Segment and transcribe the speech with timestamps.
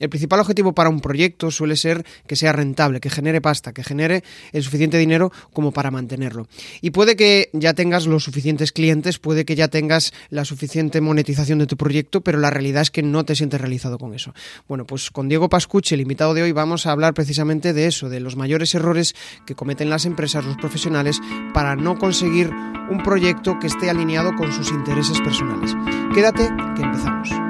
[0.00, 3.84] El principal objetivo para un proyecto suele ser que sea rentable, que genere pasta, que
[3.84, 6.48] genere el suficiente dinero como para mantenerlo.
[6.80, 11.58] Y puede que ya tengas los suficientes clientes, puede que ya tengas la suficiente monetización
[11.58, 14.34] de tu proyecto, pero la realidad es que no te sientes realizado con eso.
[14.66, 18.08] Bueno, pues con Diego Pascucci, el invitado de hoy, vamos a hablar precisamente de eso,
[18.08, 19.14] de los mayores errores
[19.46, 21.20] que cometen las empresas, los profesionales,
[21.52, 22.50] para no conseguir
[22.90, 25.76] un proyecto que esté alineado con sus intereses personales.
[26.14, 27.49] Quédate, que empezamos.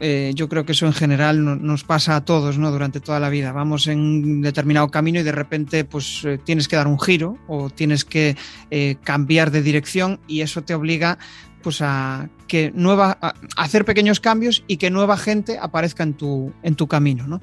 [0.00, 2.70] eh, yo creo que eso en general nos pasa a todos, ¿no?
[2.70, 3.52] Durante toda la vida.
[3.52, 7.36] Vamos en un determinado camino y de repente, pues eh, tienes que dar un giro
[7.48, 8.36] o tienes que
[8.70, 11.18] eh, cambiar de dirección y eso te obliga,
[11.62, 13.18] pues, a que nueva,
[13.56, 17.40] hacer pequeños cambios y que nueva gente aparezca en tu, en tu camino, ¿no?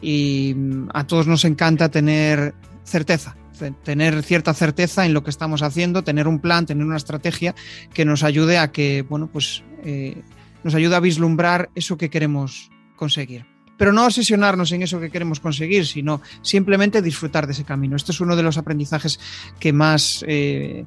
[0.00, 3.36] Y mm, a todos nos encanta tener certeza,
[3.82, 7.56] tener cierta certeza en lo que estamos haciendo, tener un plan, tener una estrategia
[7.92, 9.64] que nos ayude a que, bueno, pues
[10.66, 13.46] nos ayuda a vislumbrar eso que queremos conseguir.
[13.78, 17.94] Pero no obsesionarnos en eso que queremos conseguir, sino simplemente disfrutar de ese camino.
[17.94, 19.20] Esto es uno de los aprendizajes
[19.60, 20.84] que más, eh,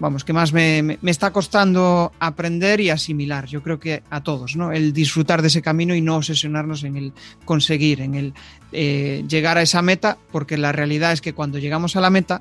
[0.00, 3.44] vamos, que más me, está costando aprender y asimilar.
[3.44, 4.72] Yo creo que a todos, ¿no?
[4.72, 7.12] El disfrutar de ese camino y no obsesionarnos en el
[7.44, 8.32] conseguir, en el
[8.72, 12.40] eh, llegar a esa meta, porque la realidad es que cuando llegamos a la meta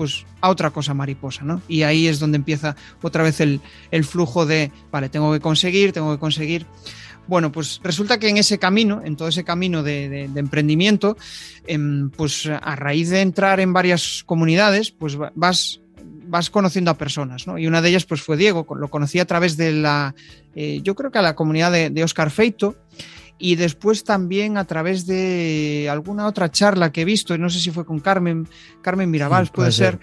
[0.00, 1.60] pues a otra cosa mariposa, ¿no?
[1.68, 3.60] Y ahí es donde empieza otra vez el,
[4.02, 6.64] flujo de, vale, tengo que conseguir, tengo que conseguir.
[7.26, 11.18] Bueno, pues resulta que en ese camino, en todo ese camino de, emprendimiento,
[11.66, 17.46] em, pues a raíz de entrar en varias comunidades, pues vas vas conociendo a personas,
[17.46, 17.58] ¿no?
[17.58, 20.14] Y una de ellas pues fue Diego, lo conocí a través de la,
[20.54, 22.74] eh, yo creo que a la comunidad de Oscar Feito,
[23.40, 27.70] y después también a través de alguna otra charla que he visto, no sé si
[27.70, 28.46] fue con Carmen,
[28.82, 29.98] Carmen Mirabal, puede, ser,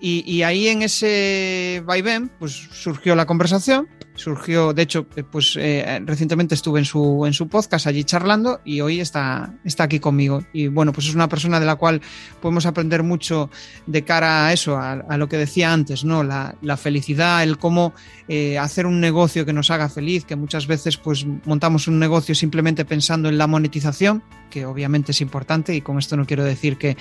[0.00, 6.02] y, ahí en ese vaivén, pues surgió la conversación, surgió, de hecho, eh, pues eh,
[6.04, 10.42] recientemente estuve en su, en su podcast allí charlando y hoy está, está aquí conmigo.
[10.52, 12.00] Y bueno, pues es una persona de la cual
[12.40, 13.50] podemos aprender mucho
[13.86, 16.22] de cara a eso, a, lo que decía antes, ¿no?
[16.22, 17.94] La, felicidad, el cómo
[18.28, 22.34] eh, hacer un negocio que nos haga feliz, que muchas veces pues montamos un negocio
[22.34, 26.76] simplemente pensando en la monetización, que obviamente es importante y con esto no quiero decir
[26.76, 26.96] que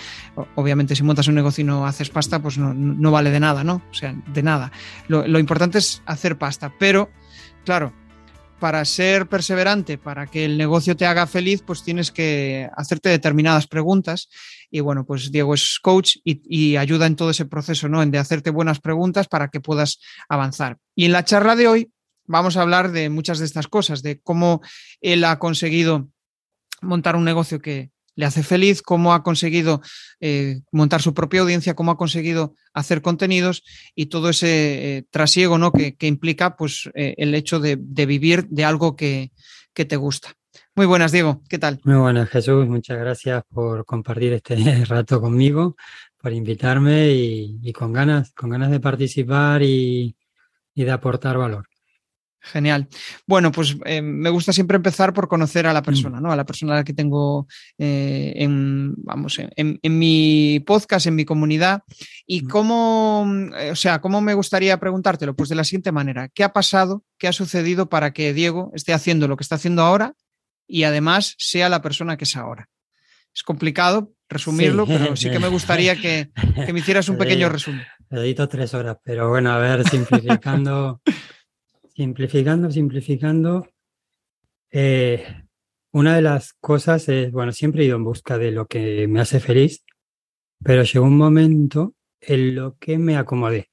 [0.56, 3.64] obviamente si montas un negocio y no haces pasta, pues no no vale de nada,
[3.64, 3.82] ¿no?
[3.92, 4.72] O sea, de nada.
[5.08, 7.05] Lo, importante es hacer pasta, pero
[7.66, 7.94] claro,
[8.60, 13.68] para ser perseverante, para que el negocio te haga feliz, pues tienes que hacerte determinadas
[13.68, 14.30] preguntas.
[14.72, 18.02] Y bueno, pues Diego es coach y, ayuda en todo ese proceso, ¿no?
[18.02, 20.00] En de hacerte buenas preguntas para que puedas
[20.30, 20.78] avanzar.
[20.96, 21.92] Y en la charla de hoy
[22.26, 24.62] vamos a hablar de muchas de estas cosas, de cómo
[25.02, 26.10] él ha conseguido
[26.82, 29.82] montar un negocio que, le hace feliz, cómo ha conseguido
[30.20, 35.58] eh, montar su propia audiencia, cómo ha conseguido hacer contenidos y todo ese eh, trasiego
[35.58, 35.72] ¿no?
[35.72, 39.32] que, implica pues, eh, el hecho de, vivir de algo que,
[39.74, 40.34] te gusta.
[40.74, 41.82] Muy buenas, Diego, ¿qué tal?
[41.84, 44.56] Muy buenas, Jesús, muchas gracias por compartir este
[44.86, 45.76] rato conmigo,
[46.18, 50.16] por invitarme y, con, ganas, con ganas de participar y
[50.74, 51.68] de aportar valor.
[52.46, 52.88] Genial.
[53.26, 55.86] Bueno, pues eh, me gusta siempre empezar por conocer a la mm.
[55.86, 56.32] persona, ¿no?
[56.32, 57.48] A la persona a la que tengo
[57.78, 61.82] eh, en, vamos, en, mi podcast, en mi comunidad.
[62.28, 62.48] Y mm.
[62.48, 66.54] cómo, eh, o sea, cómo me gustaría preguntártelo, pues de la siguiente manera, ¿qué ha
[66.54, 70.14] pasado, qué ha sucedido para que Diego esté haciendo lo que está haciendo ahora
[70.68, 72.70] y además sea la persona que es ahora?
[73.34, 76.30] Es complicado resumirlo, pero sí que me gustaría que,
[76.66, 77.86] que me hicieras un pequeño resumen.
[78.12, 81.02] Edito tres horas, pero bueno, a ver, simplificando.
[81.96, 83.70] Simplificando, simplificando,
[84.70, 85.24] eh,
[85.92, 89.22] una de las cosas es, bueno, siempre he ido en busca de lo que me
[89.22, 89.86] hace feliz,
[90.62, 93.70] pero llegó un momento en lo que me acomodé.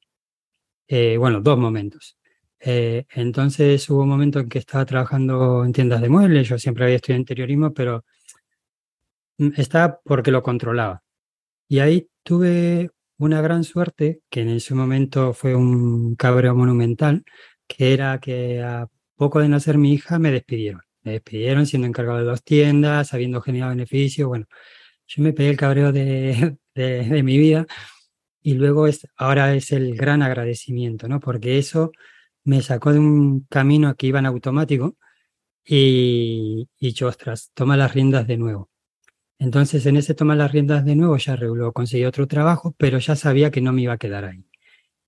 [0.86, 2.16] Eh, bueno, dos momentos.
[2.60, 6.84] Eh, entonces hubo un momento en que estaba trabajando en tiendas de muebles, yo siempre
[6.84, 8.04] había estudiado interiorismo, pero
[9.38, 11.02] mm, estaba porque lo controlaba.
[11.66, 17.24] Y ahí tuve una gran suerte, que en ese momento fue un cabreo monumental,
[17.66, 20.82] que era que a poco de nacer mi hija me despidieron.
[21.02, 24.28] Me despidieron siendo encargado de dos tiendas, habiendo generado beneficios.
[24.28, 24.46] Bueno,
[25.06, 27.66] yo me pegué el cabreo de, de, mi vida
[28.42, 31.20] y luego es, ahora es el gran agradecimiento, ¿no?
[31.20, 31.92] Porque eso
[32.44, 34.96] me sacó de un camino que iba en automático
[35.64, 38.70] Y, y yo, ostras, toma las riendas de nuevo.
[39.38, 43.16] Entonces, en ese toma las riendas de nuevo, ya luego conseguí otro trabajo, pero ya
[43.16, 44.44] sabía que no me iba a quedar ahí.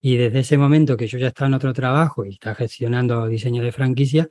[0.06, 3.62] Y desde ese momento que yo ya estaba en otro trabajo y estaba gestionando diseño
[3.62, 4.28] de franquicia,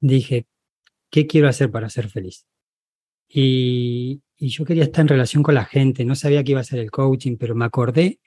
[0.00, 0.46] dije,
[1.08, 2.44] ¿qué quiero hacer para ser feliz?
[3.28, 6.64] Y, y, yo quería estar en relación con la gente, no sabía que iba a
[6.64, 8.18] ser el coaching, pero me acordé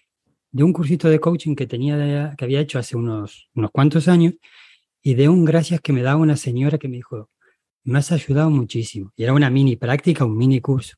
[0.52, 4.36] de un cursito de coaching que, tenía, que había hecho hace unos, unos cuantos años
[5.02, 7.30] y de un gracias que me daba una señora que me dijo,
[7.84, 9.12] me has ayudado muchísimo.
[9.18, 10.96] Y era una mini práctica, un mini curso.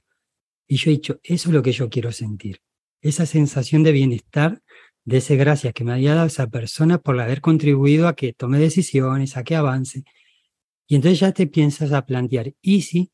[0.68, 2.62] Y yo he dicho, eso es lo que yo quiero sentir.
[3.02, 4.62] Esa sensación de bienestar
[5.06, 8.60] de ese gracias que me había dado esa persona por haber contribuido a que tome
[8.60, 10.04] decisiones, a que avance.
[10.88, 13.12] Y entonces ya te piensas a plantear, ¿y si?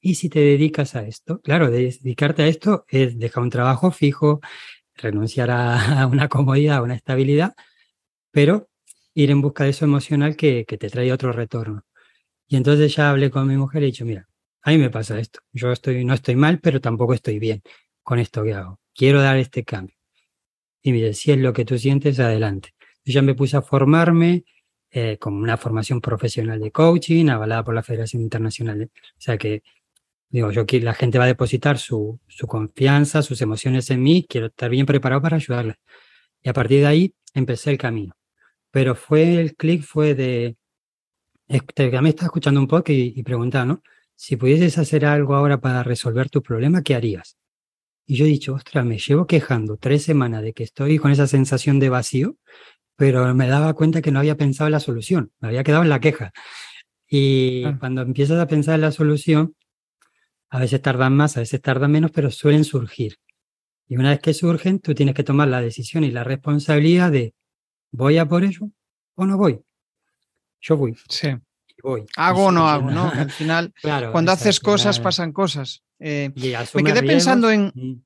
[0.00, 1.40] ¿Y si te dedicas a esto?
[1.42, 4.40] Claro, dedicarte a esto es dejar un trabajo fijo,
[4.96, 7.54] renunciar a una comodidad, a una estabilidad,
[8.32, 8.68] pero
[9.14, 11.84] ir en busca de eso emocional que, que te trae otro retorno.
[12.48, 14.28] Y entonces ya hablé con mi mujer y he dicho, mira,
[14.62, 15.40] a mí me pasa esto.
[15.52, 17.62] Yo estoy, no estoy mal, pero tampoco estoy bien
[18.02, 18.80] con esto que hago.
[18.94, 19.95] Quiero dar este cambio.
[20.86, 22.72] Y me dice, si es lo que tú sientes, adelante.
[23.04, 24.44] Yo ya me puse a formarme
[24.92, 28.84] eh, con una formación profesional de coaching, avalada por la Federación Internacional.
[28.84, 29.64] o sea que,
[30.28, 34.46] digo, yo la gente va a depositar su, su confianza, sus emociones en mí, quiero
[34.46, 35.74] estar bien preparado para ayudarles.
[36.40, 38.14] Y a partir de ahí empecé el camino.
[38.70, 40.56] Pero fue el clic, fue de,
[41.48, 43.80] este, me estás escuchando un poco y, y preguntaba.
[44.14, 47.36] Si pudieses hacer algo ahora para resolver tu problema, ¿qué harías?
[48.06, 51.26] Y yo he dicho, ostras, me llevo quejando tres semanas de que estoy con esa
[51.26, 52.36] sensación de vacío,
[52.94, 55.88] pero me daba cuenta que no había pensado en la solución, me había quedado en
[55.88, 56.32] la queja.
[57.08, 59.54] Y cuando empiezas a pensar en la solución,
[60.48, 63.18] a veces tardan más, a veces tardan menos, pero suelen surgir.
[63.88, 67.34] Y una vez que surgen, tú tienes que tomar la decisión y la responsabilidad de,
[67.90, 68.70] ¿voy a por ello
[69.14, 69.60] o no voy?
[70.60, 70.96] Yo voy.
[71.08, 71.28] Sí.
[71.82, 72.04] Voy.
[72.16, 73.10] Hago o no hago, ¿no?
[73.14, 73.72] Al final,
[74.10, 75.82] cuando haces cosas, pasan cosas.
[75.98, 76.30] Eh,
[76.74, 78.04] me quedé pensando en.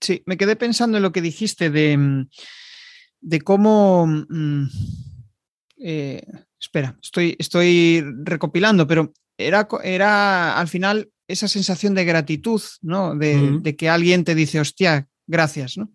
[0.00, 2.28] Sí, me quedé pensando en lo que dijiste de, mm,
[3.20, 4.06] de cómo.
[4.06, 4.68] Mm,
[5.80, 6.22] eh,
[6.60, 13.14] espera, estoy, estoy recopilando, pero era, era al final esa sensación de gratitud, ¿no?
[13.14, 15.92] De, de, que alguien te dice, hostia, gracias, ¿no?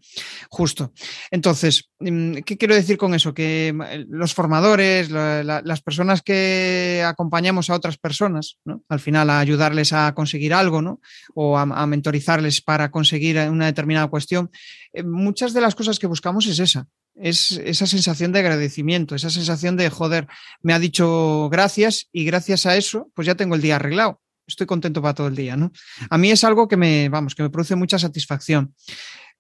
[0.50, 0.94] Justo.
[1.32, 3.34] Entonces, mm, ¿qué quiero decir con eso?
[3.34, 8.84] Que mm, los formadores, las personas que acompañamos a otras personas, ¿no?
[8.88, 11.02] Al final a ayudarles a conseguir algo, ¿no?
[11.34, 14.52] O a, mentorizarles para conseguir una determinada cuestión,
[14.94, 19.30] eh, muchas de las cosas que buscamos es esa, es esa sensación de agradecimiento, esa
[19.30, 20.28] sensación de, joder,
[20.62, 24.22] me ha dicho gracias y gracias a eso, pues ya tengo el día arreglado.
[24.46, 25.72] Estoy contento para todo el día, ¿no?
[26.10, 28.76] A mí es algo que me, vamos, que me produce mucha satisfacción.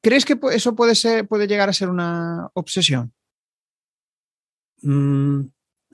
[0.03, 3.13] ¿Crees que eso puede, ser, puede llegar a ser una obsesión?
[4.81, 5.45] Mm,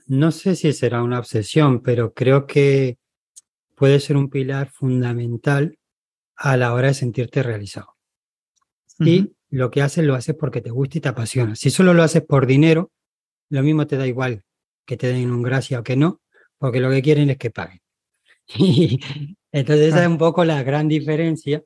[0.08, 2.98] no sé si será una obsesión, pero creo que
[3.76, 5.78] puede ser un pilar fundamental
[6.34, 7.94] a la hora de sentirte realizado.
[8.98, 11.54] Y lo que haces lo haces porque te gusta y te apasiona.
[11.54, 12.90] Si solo lo haces por dinero,
[13.48, 14.42] lo mismo te da igual
[14.84, 16.20] que te den un gracia o que no,
[16.58, 17.80] porque lo que quieren es que paguen.
[19.52, 21.62] entonces esa es un poco la gran diferencia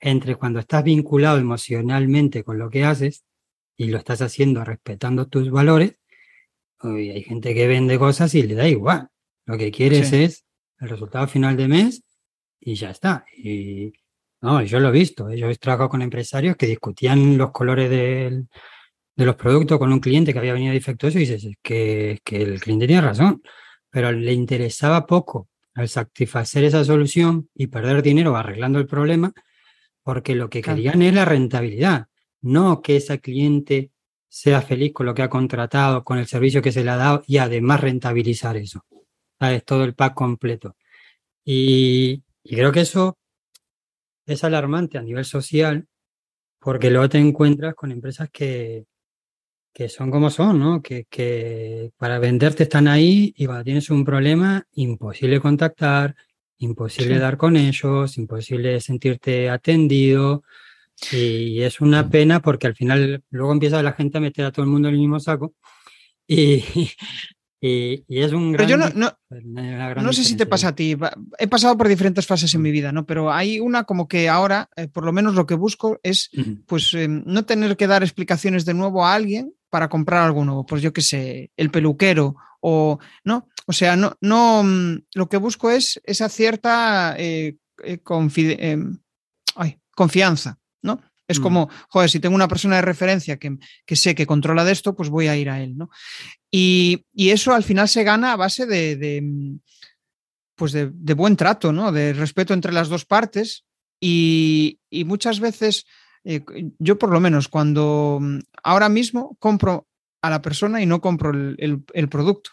[0.00, 3.24] entre cuando estás vinculado emocionalmente con lo que haces
[3.76, 5.96] y lo estás haciendo respetando tus valores,
[6.80, 9.08] hay gente que vende cosas y le da igual.
[9.46, 10.44] Lo que quieres es
[10.78, 12.02] el resultado final de mes
[12.60, 13.24] y ya está.
[13.36, 13.92] Y
[14.40, 15.32] no, yo lo he visto.
[15.32, 18.44] Yo he trabajado con empresarios que discutían los colores de
[19.24, 22.86] los productos con un cliente que había venido defectuoso y dices que, que el cliente
[22.86, 23.42] tiene razón,
[23.90, 29.32] pero le interesaba poco al satisfacer esa solución y perder dinero arreglando el problema
[30.08, 32.06] porque lo que querían es la rentabilidad,
[32.40, 33.90] no que ese cliente
[34.26, 37.22] sea feliz con lo que ha contratado, con el servicio que se le ha dado
[37.26, 38.86] y además rentabilizar eso.
[39.38, 40.76] Es todo el pack completo.
[41.44, 43.18] Y, creo que eso
[44.24, 45.86] es alarmante a nivel social
[46.58, 48.86] porque luego te encuentras con empresas que,
[49.74, 50.80] que son como son, ¿no?
[50.80, 56.16] Que, que, para venderte están ahí y cuando tienes un problema, imposible contactar,
[56.58, 60.42] imposible dar con ellos, imposible sentirte atendido.
[61.12, 64.64] Y es una pena porque al final luego empieza la gente a meter a todo
[64.64, 65.54] el mundo en el mismo saco.
[66.26, 66.64] Y,
[67.60, 68.66] y, es un gran.
[68.66, 70.96] Pero yo no, no, no sé si te pasa a ti.
[71.38, 73.06] He pasado por diferentes fases en mi vida, ¿no?
[73.06, 76.30] Pero hay una como que ahora, eh, por lo menos lo que busco es,
[76.66, 80.66] pues, em, no tener que dar explicaciones de nuevo a alguien para comprar algo nuevo.
[80.66, 85.36] Pues yo qué sé, el peluquero o no, o sea, no, no, mm, lo que
[85.36, 88.00] busco es esa cierta eh, eh,
[88.58, 88.98] em,
[89.94, 91.02] confianza, ¿no?
[91.26, 91.42] Es mm.
[91.42, 94.96] como, joder, si tengo una persona de referencia que, que, sé que controla de esto,
[94.96, 95.90] pues voy a ir a él, ¿no?
[96.50, 99.58] Y, y eso al final se gana a base de, de
[100.54, 101.92] pues de, de, buen trato, ¿no?
[101.92, 103.64] De respeto entre las dos partes.
[104.00, 105.84] Y, y muchas veces,
[106.24, 106.42] eh,
[106.78, 109.87] yo por lo menos, cuando mm, ahora mismo compro
[110.22, 112.50] a la persona y no compro el, el, el producto.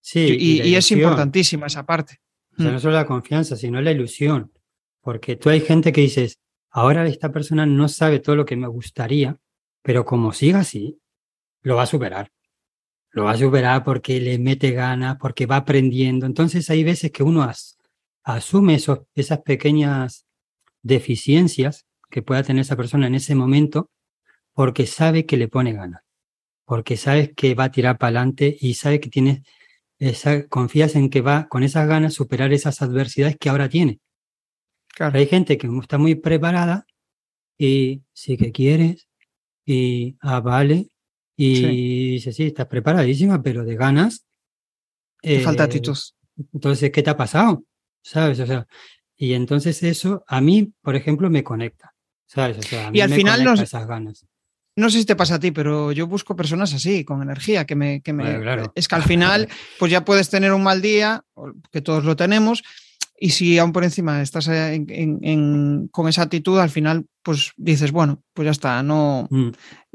[0.00, 2.20] Sí, y, y es importantísima esa parte.
[2.58, 4.52] O sea, no solo la confianza, sino la ilusión.
[5.00, 6.38] Porque tú hay gente que dices,
[6.70, 9.38] ahora esta persona no sabe todo lo que me gustaría,
[9.82, 10.98] pero como siga así,
[11.62, 12.30] lo va a superar.
[13.12, 16.26] Lo va a superar porque le mete ganas, porque va aprendiendo.
[16.26, 17.78] Entonces hay veces que uno as,
[18.22, 20.26] asume esos, esas pequeñas
[20.82, 23.90] deficiencias que pueda tener esa persona en ese momento
[24.52, 26.02] porque sabe que le pone ganas,
[26.70, 29.42] porque sabe que va a tirar para adelante y sabe que tiene
[29.98, 33.98] esa, confías en que va con esas ganas superar esas adversidades que ahora tiene.
[34.86, 35.18] Claro.
[35.18, 36.86] Hay gente que está muy preparada
[37.58, 39.08] y sí que quieres
[39.66, 40.86] y ah, vale
[41.36, 41.66] y sí.
[42.12, 44.24] dice, sí, estás preparadísima, pero de ganas.
[45.20, 45.98] Te eh, falta actitud.
[46.52, 47.64] Entonces, ¿qué te ha pasado?
[48.00, 48.38] ¿Sabes?
[48.38, 48.64] O sea,
[49.16, 51.96] y entonces eso a mí, por ejemplo, me conecta.
[52.26, 52.58] ¿Sabes?
[52.58, 54.24] O sea, a mí y al me final nos, esas ganas.
[54.80, 57.76] No sé si te pasa a ti, pero yo busco personas así, con energía, que
[57.76, 58.00] me...
[58.02, 58.72] Que me Bueno, claro.
[58.74, 61.22] Es que al final, pues ya puedes tener un mal día,
[61.70, 62.62] que todos lo tenemos,
[63.18, 67.52] y si aún por encima estás en, en, en, con esa actitud, al final, pues
[67.58, 69.48] dices, bueno, pues ya está, no Mm.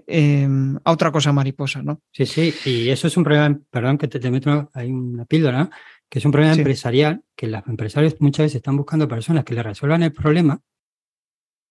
[0.08, 0.48] eh,
[0.84, 2.02] a otra cosa mariposa, ¿no?
[2.12, 5.70] Sí, sí, y eso es un problema, perdón que te, te meto hay una píldora,
[6.08, 6.60] que es un problema Sí.
[6.60, 10.62] empresarial, que los empresarios muchas veces están buscando personas que le resuelvan el problema,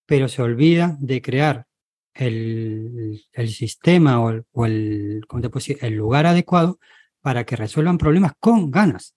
[0.05, 1.65] pero se olvidan de crear
[2.15, 5.77] el, el sistema o el, o el, ¿cómo te puedo decir?
[5.81, 6.79] el lugar adecuado
[7.21, 9.15] para que resuelvan problemas con ganas.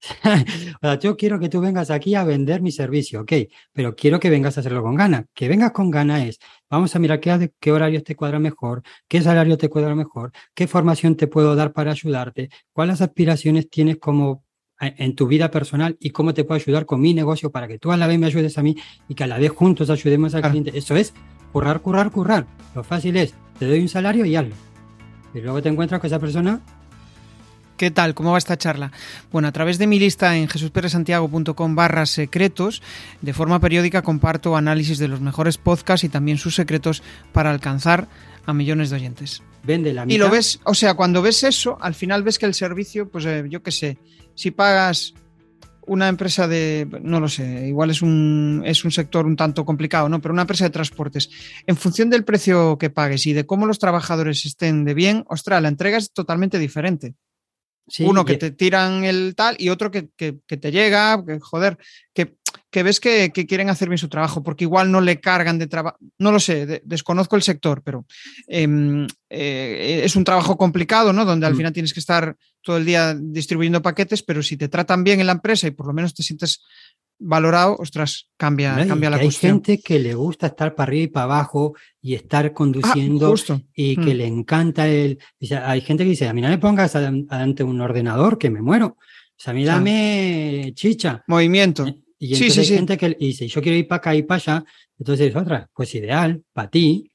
[0.24, 3.32] o sea, yo quiero que tú vengas aquí a vender mi servicio, ok,
[3.72, 5.26] pero quiero que vengas a hacerlo con ganas.
[5.34, 6.38] Que vengas con ganas es,
[6.70, 10.66] vamos a mirar qué, qué horarios te cuadra mejor, qué salario te cuadra mejor, qué
[10.66, 14.44] formación te puedo dar para ayudarte, cuáles aspiraciones tienes como
[14.80, 17.92] en tu vida personal y cómo te puedo ayudar con mi negocio para que tú
[17.92, 18.76] a la vez me ayudes a mí
[19.08, 20.72] y que a la vez juntos ayudemos al cliente.
[20.74, 21.12] Eso es
[21.52, 22.46] currar, currar, currar.
[22.74, 24.54] Lo fácil es, te doy un salario y hazlo.
[25.34, 26.60] Y luego te encuentras con esa persona
[27.80, 28.12] ¿Qué tal?
[28.12, 28.92] ¿Cómo va esta charla?
[29.32, 32.82] Bueno, a través de mi lista en jesusperesantiago.com barra secretos,
[33.22, 37.02] de forma periódica comparto análisis de los mejores podcasts y también sus secretos
[37.32, 38.06] para alcanzar
[38.44, 39.42] a millones de oyentes.
[39.62, 40.14] vende la mitad.
[40.14, 43.24] Y lo ves, o sea, cuando ves eso, al final ves que el servicio, pues
[43.24, 43.96] eh, yo qué sé,
[44.34, 45.14] si pagas
[45.90, 50.08] una empresa de, no lo sé, igual es un, es un sector un tanto complicado,
[50.08, 50.20] ¿no?
[50.20, 51.30] Pero una empresa de transportes,
[51.66, 55.60] en función del precio que pagues y de cómo los trabajadores estén de bien, ostras,
[55.60, 57.16] la entrega es totalmente diferente.
[57.92, 61.40] Sí, Uno que te tiran el tal y otro que, que- que te llega, que
[61.40, 61.76] joder,
[62.14, 62.36] que,
[62.70, 65.66] que ves que, que quieren hacer bien su trabajo, porque igual no le cargan de
[65.66, 68.06] trabajo, no lo sé, de- desconozco el sector, pero
[68.46, 71.24] em, eh, es un trabajo complicado, ¿no?
[71.24, 71.56] Donde al Mm.
[71.56, 75.26] final tienes que estar todo el día distribuyendo paquetes, pero si te tratan bien en
[75.26, 76.62] la empresa y por lo menos te sientes
[77.20, 78.84] valorado, ostras, cambia, ¿no?
[78.84, 79.52] Y cambia la hay cuestión.
[79.62, 83.34] gente que le gusta estar para arriba y para abajo y estar Ah, conduciendo
[83.74, 84.16] y que Mm.
[84.16, 85.18] le encanta el...
[85.38, 88.62] dice, hay gente que dice, a mí no me pongas ante un ordenador que me
[88.62, 88.96] muero.
[88.96, 91.22] O sea, a mí dame chicha.
[91.28, 91.86] Movimiento.
[92.18, 92.74] Y Sí, entonces sí, hay sí.
[92.74, 94.64] gente que dice, yo quiero ir para acá y para allá.
[94.98, 97.09] Entonces es otra, pues ideal, para ti.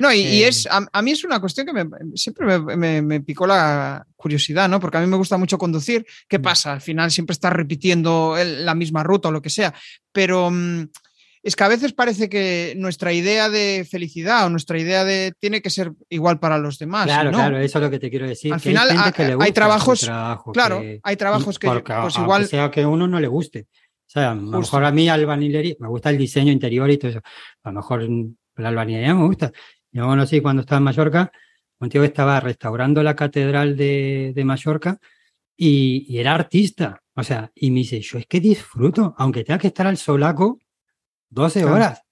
[0.00, 1.84] No, y, y Eh, es a, a mí es una cuestión que me,
[2.14, 4.80] siempre me, me- me picó la curiosidad, ¿no?
[4.80, 6.06] Porque a mí me gusta mucho conducir.
[6.28, 6.42] ¿Qué Mm.
[6.42, 6.72] pasa?
[6.72, 9.74] Al final siempre estás repitiendo el- la misma ruta o lo que sea.
[10.12, 10.88] Pero mm,
[11.42, 15.60] es que a veces parece que nuestra idea de felicidad o nuestra idea de tiene
[15.62, 17.04] que ser igual para los demás.
[17.06, 17.38] claro, no.
[17.38, 18.52] claro, eso es lo que te quiero decir.
[18.52, 21.92] Al que final, hay, que le hay trabajos- trabajo, Claro, que- hay trabajos que porque,
[22.02, 23.66] pues igual sea que uno no le guste.
[24.08, 27.10] O sea, a lo mejor a mí albañilería, me gusta el diseño interior y todo
[27.10, 27.20] eso.
[27.64, 28.08] A lo mejor
[28.62, 29.52] la albañilería me gusta.
[29.92, 31.32] Yo conocí cuando estaba en Mallorca,
[31.78, 34.98] un tío que estaba restaurando la catedral de, de Mallorca
[35.56, 37.02] y, y era artista.
[37.14, 40.58] O sea, y me dice, yo es que disfruto, aunque tenga que estar al solaco
[41.30, 41.74] 12 Claro.
[41.76, 42.02] horas,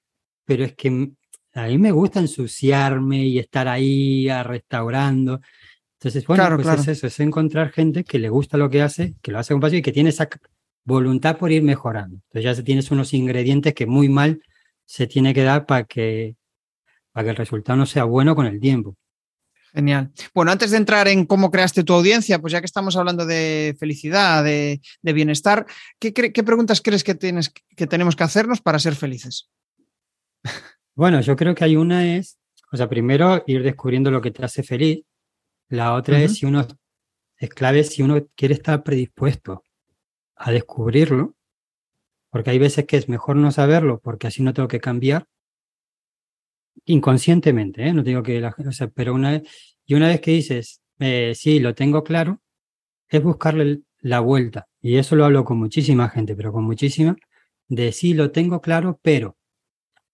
[0.45, 1.11] pero es que
[1.55, 5.41] a mí me gusta ensuciarme y estar ahí a restaurando.
[5.99, 6.81] Entonces, bueno, Claro, pues claro.
[6.83, 9.61] es eso, es encontrar gente que le gusta lo que hace, que lo hace con
[9.61, 10.29] pasión y que tiene esa
[10.85, 12.17] voluntad por ir mejorando.
[12.33, 14.43] Entonces ya tienes unos ingredientes que muy mal
[14.85, 16.37] se tiene que dar para que,
[17.12, 18.97] para que el resultado no sea bueno con el tiempo.
[19.73, 20.12] Genial.
[20.33, 23.75] Bueno, antes de entrar en cómo creaste tu audiencia, pues ya que estamos hablando de
[23.79, 25.67] felicidad, de, de bienestar,
[25.99, 29.50] ¿qué, qué preguntas crees que, tienes, que tenemos que hacernos para ser felices?
[30.95, 32.38] Bueno, yo creo que hay una es,
[32.71, 35.05] o sea, primero ir descubriendo lo que te hace feliz.
[35.69, 36.67] La otra es si uno,
[37.37, 39.64] es clave si uno quiere estar predispuesto
[40.37, 41.35] a descubrirlo,
[42.35, 45.29] porque hay veces que es mejor no saberlo porque así no tengo que cambiar,
[46.85, 47.93] inconscientemente, ¿eh?
[47.93, 49.43] no digo que la o sea, pero una vez,
[49.87, 52.41] y una vez que dices, eh, sí, lo tengo claro,
[53.09, 54.67] es buscarle la vuelta.
[54.81, 57.14] Y eso lo hablo con muchísima gente, pero con muchísima,
[57.69, 59.37] de sí, lo tengo claro, pero.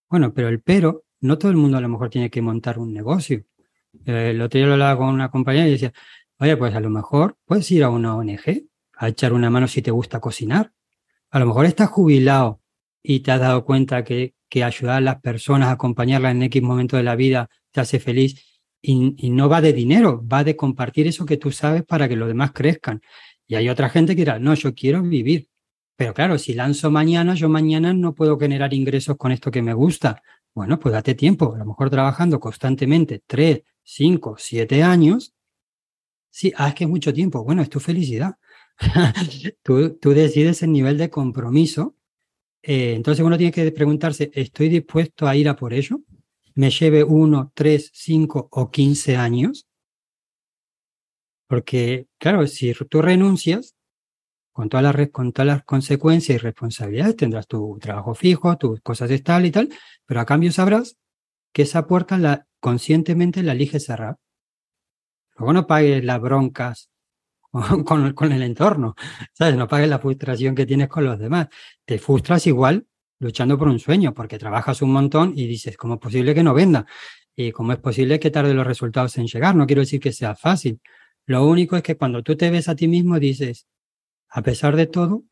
[0.07, 2.93] Bueno, pero el pero, no todo el mundo a lo mejor tiene que montar un
[2.93, 3.45] negocio.
[4.05, 5.91] Eh, el otro día lo hablaba con una compañera y decía,
[6.37, 9.81] oye, pues a lo mejor puedes ir a una ONG a echar una mano si
[9.81, 10.71] te gusta cocinar.
[11.31, 12.61] A lo mejor estás jubilado
[13.01, 17.03] y te has dado cuenta que, ayudar a las personas, acompañarlas en X momento de
[17.03, 21.37] la vida te hace feliz y, no va de dinero, va de compartir eso que
[21.37, 23.01] tú sabes para que los demás crezcan.
[23.47, 25.47] Y hay otra gente que dirá, no, yo quiero vivir.
[25.95, 29.73] Pero claro, si lanzo mañana, yo mañana no puedo generar ingresos con esto que me
[29.73, 30.21] gusta.
[30.53, 35.33] Bueno, pues date tiempo, a lo mejor trabajando constantemente tres, cinco, siete años.
[36.29, 37.41] Sí, ah, es que es mucho tiempo.
[37.43, 38.35] Bueno, es tu felicidad.
[39.63, 41.95] tú, decides el nivel de compromiso.
[42.63, 46.01] Eh, entonces uno tiene que preguntarse, ¿estoy dispuesto a ir a por ello?
[46.55, 49.67] me lleve uno, tres, cinco o quince años.
[51.47, 53.75] Porque, claro, si tú renuncias,
[54.53, 59.11] con todas las, con todas las consecuencias y responsabilidades, tendrás tu trabajo fijo, tus cosas
[59.11, 59.69] estables y tal,
[60.05, 60.97] pero a cambio sabrás
[61.53, 64.17] que esa puerta la, conscientemente la eliges cerrar.
[65.37, 66.90] Luego no pagues las broncas
[67.85, 68.95] con, con, el entorno,
[69.33, 69.55] ¿sabes?
[69.55, 71.47] No pagues la frustración que tienes con los demás.
[71.85, 72.85] Te frustras igual
[73.19, 76.53] luchando por un sueño, porque trabajas un montón y dices, ¿cómo es posible que no
[76.53, 76.87] venda?
[77.35, 79.55] Y cómo es posible que tarde los resultados en llegar.
[79.55, 80.81] No quiero decir que sea fácil.
[81.27, 83.67] Lo único es que cuando tú te ves a ti mismo dices,
[84.29, 85.23] a pesar de todo,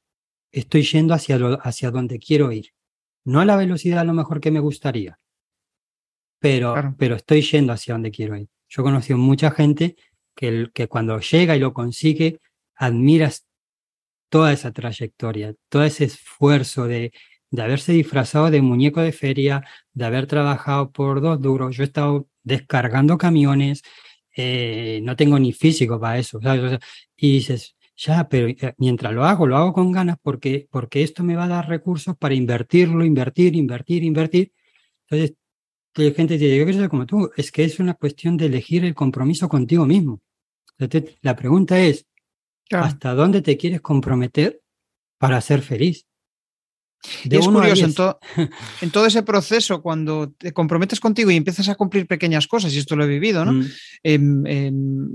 [0.52, 2.74] estoy yendo hacia, hacia donde quiero ir.
[3.26, 5.20] No a la velocidad a lo mejor que me gustaría,
[6.40, 8.50] pero, pero estoy yendo hacia donde quiero ir.
[8.70, 9.96] Yo he conocido mucha gente
[10.40, 12.40] que, que cuando llega y lo consigue,
[12.76, 13.46] admiras
[14.30, 17.12] toda esa trayectoria, todo ese esfuerzo de,
[17.52, 21.76] de haberse disfrazado de muñeco de feria, de haber trabajado por dos duros.
[21.76, 23.82] Yo he estado descargando camiones,
[24.36, 26.40] eh, no tengo ni físico para eso.
[27.18, 31.22] y dices, ya, pero eh, mientras lo hago, lo hago con ganas porque, porque esto
[31.24, 34.54] me va a dar recursos para invertirlo, invertir, invertir, invertir.
[35.10, 35.36] Entonces,
[35.96, 37.30] la gente dice, yo quiero ser como tú.
[37.36, 40.22] Es que es una cuestión de elegir el compromiso contigo mismo.
[41.22, 42.08] La pregunta es,
[42.72, 44.62] ¿hasta dónde te quieres comprometer
[45.18, 46.06] para ser feliz?
[47.24, 48.20] y es curioso,
[48.82, 52.80] en, todo ese proceso, cuando te comprometes contigo y empiezas a cumplir pequeñas cosas, y
[52.80, 53.54] esto lo he vivido, ¿no?
[53.54, 53.66] Mm.
[54.04, 55.10] Em, em,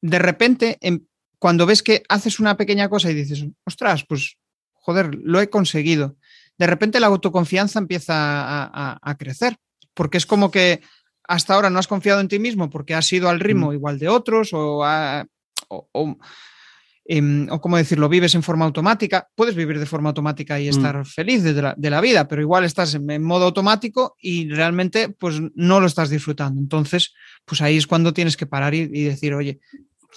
[0.00, 1.00] de repente, em,
[1.38, 4.36] cuando ves que haces una pequeña cosa y dices, ostras, pues,
[4.72, 6.16] joder, lo he conseguido,
[6.58, 9.56] de repente la autoconfianza empieza a, crecer,
[9.94, 10.82] porque es como que
[11.26, 13.74] hasta ahora no has confiado en ti mismo porque has ido al ritmo mm.
[13.74, 14.84] igual de otros o,
[15.68, 16.16] o
[17.06, 20.70] Em, o cómo decirlo, vives en forma automática, puedes vivir de forma automática y mm.
[20.70, 25.80] estar feliz de la, vida, pero igual estás en, modo automático y realmente pues no
[25.80, 26.58] lo estás disfrutando.
[26.60, 27.12] Entonces,
[27.44, 29.60] pues ahí es cuando tienes que parar y, decir, oye,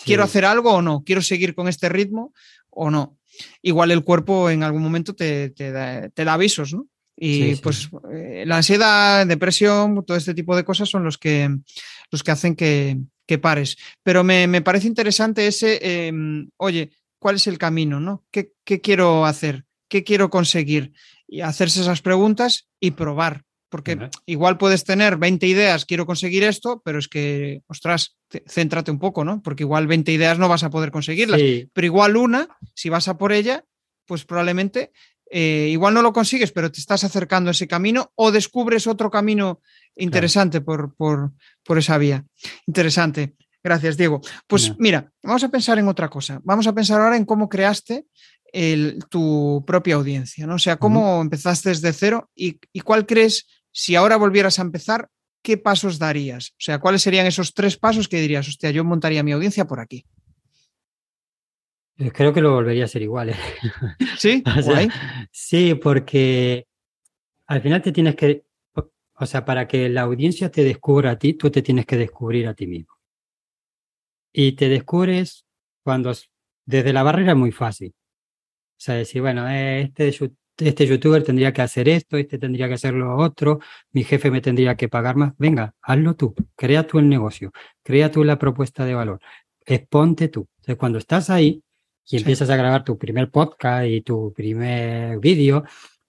[0.06, 1.04] ¿quiero hacer algo o no?
[1.06, 2.34] ¿Quiero seguir con este ritmo
[2.70, 3.18] o no?
[3.62, 6.88] Igual el cuerpo en algún momento te, da, avisos, ¿no?
[7.20, 11.50] Y pues eh, la ansiedad, depresión, todo este tipo de cosas son los que,
[12.12, 13.78] los que hacen que, que pares.
[14.04, 18.00] Pero me, parece interesante ese, em, oye, ¿cuál es el camino?
[18.00, 18.26] ¿no?
[18.32, 19.66] ¿Qué, quiero hacer?
[19.90, 20.94] ¿Qué quiero conseguir?
[21.28, 23.44] Y hacerse esas preguntas y probar.
[23.70, 28.16] Porque igual puedes tener 20 ideas, quiero conseguir esto, pero es que, ostras,
[28.48, 29.42] céntrate un poco, ¿no?
[29.42, 31.42] Porque igual 20 ideas no vas a poder conseguirlas.
[31.74, 33.66] Pero igual una, si vas a por ella,
[34.06, 34.94] pues probablemente
[35.30, 39.12] eh, igual no lo consigues, pero te estás acercando a ese camino o descubres otro
[39.12, 39.62] camino
[39.96, 41.32] interesante por, por,
[41.64, 42.26] por, esa vía.
[42.66, 43.36] Interesante.
[43.64, 44.22] Gracias, Diego.
[44.48, 46.40] Pues mira, vamos a pensar en otra cosa.
[46.44, 48.06] Vamos a pensar ahora en cómo creaste
[48.54, 50.56] el, tu propia audiencia, ¿no?
[50.56, 55.10] O sea, cómo empezaste desde cero y, y cuál crees, si ahora volvieras a empezar,
[55.42, 56.52] qué pasos darías?
[56.52, 59.80] O sea, ¿cuáles serían esos tres pasos que dirías, hostia, yo montaría mi audiencia por
[59.80, 60.06] aquí?
[61.98, 63.30] Eh, creo que lo volvería a ser igual.
[63.30, 63.36] ¿eh?
[64.18, 64.44] Sí,
[65.32, 66.68] sí, porque
[67.48, 68.44] al final te tienes que,
[69.16, 72.48] o sea, para que la audiencia te descubra a ti, tú te tienes que descubrir
[72.48, 72.94] a ti mismo.
[74.32, 75.46] Y te descubres
[75.84, 76.14] cuando
[76.66, 77.94] desde la barrera es muy fácil.
[77.96, 82.76] O sea, decir, bueno, eh, este, este youtuber tendría que hacer esto, este tendría que
[82.76, 83.60] hacer lo otro,
[83.92, 85.34] mi jefe me tendría que pagar más.
[85.38, 87.52] Venga, hazlo tú, crea tú el negocio,
[87.84, 89.20] crea tú la propuesta de valor,
[89.66, 90.48] exponte tú.
[90.58, 91.64] Entonces, cuando estás ahí,
[92.10, 95.64] y empiezas a grabar tu primer podcast y tu primer vídeo,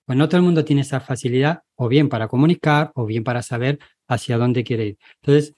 [0.04, 3.42] pues no todo el mundo tiene esa facilidad o bien para comunicar o bien para
[3.42, 4.98] saber hacia dónde quiere ir.
[5.20, 5.54] Entonces,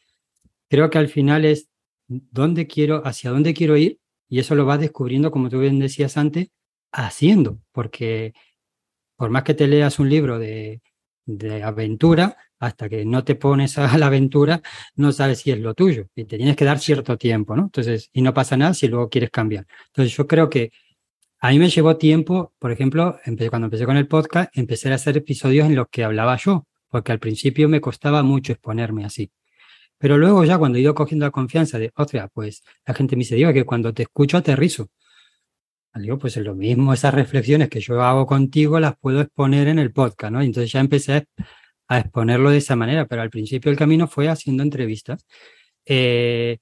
[0.69, 1.69] creo que al final es
[2.09, 3.99] dónde quiero, hacia dónde quiero ir
[4.29, 6.49] y eso lo vas descubriendo, como tú bien decías antes,
[6.93, 8.33] haciendo, porque
[9.17, 10.81] por más que te leas un libro de,
[11.27, 14.61] de aventura, hasta que no te pones a la aventura,
[14.97, 17.65] no sabes si es lo tuyo y te tienes que dar cierto tiempo, ¿no?
[17.65, 19.67] Entonces, y no pasa nada si luego quieres cambiar.
[19.89, 20.71] Entonces, yo creo que
[21.41, 25.17] a mí me llevó tiempo, por ejemplo, cuando empecé con el podcast, empecé a hacer
[25.17, 29.31] episodios en los que hablaba yo, porque al principio me costaba mucho exponerme así.
[29.97, 33.21] Pero luego ya cuando he ido cogiendo la confianza de, ostras, pues la gente me
[33.21, 34.91] dice, digo que cuando te escucho aterrizo.
[35.95, 39.79] Digo, pues es lo mismo, esas reflexiones que yo hago contigo las puedo exponer en
[39.79, 40.41] el podcast, ¿no?
[40.41, 41.27] entonces ya empecé
[41.89, 45.27] a exponerlo de esa manera, pero al principio el camino fue haciendo entrevistas,
[45.85, 46.59] eh,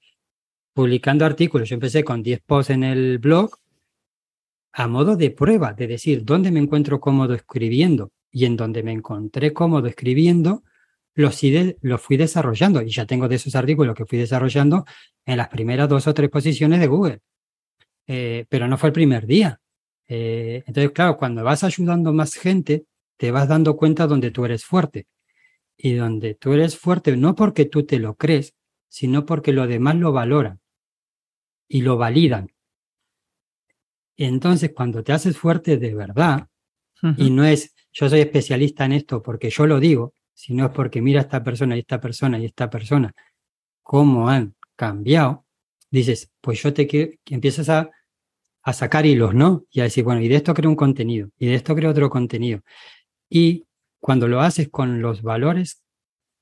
[0.73, 1.69] publicando artículos.
[1.69, 3.51] Yo empecé con 10 posts en el blog
[4.73, 8.91] a modo de prueba, de decir dónde me encuentro cómodo escribiendo y en donde me
[8.91, 10.63] encontré cómodo escribiendo,
[11.15, 14.85] lo, fui desarrollando y ya tengo de esos artículos que fui desarrollando
[15.25, 17.19] en las primeras dos o tres posiciones de Google.
[18.11, 19.61] Eh, pero no fue el primer día.
[20.07, 22.85] Eh, entonces, claro, cuando vas ayudando más gente,
[23.17, 25.05] te vas dando cuenta donde tú eres fuerte.
[25.77, 28.55] Y donde tú eres fuerte no porque tú te lo crees,
[28.87, 30.59] sino porque los demás lo valoran
[31.67, 32.51] y lo validan.
[34.17, 36.47] Entonces, cuando te haces fuerte de verdad,
[37.15, 40.99] y no es yo soy especialista en esto porque yo lo digo, sino es porque
[40.99, 43.13] mira a esta persona y esta persona y esta persona,
[43.83, 45.45] cómo han cambiado,
[45.91, 47.91] dices, pues yo te quiero, que empiezas a
[48.63, 49.65] a sacar hilos, ¿no?
[49.71, 52.09] Y a decir, bueno, y de esto creo un contenido, y de esto creo otro
[52.09, 52.61] contenido.
[53.29, 53.65] Y
[53.99, 55.83] cuando lo haces con los valores,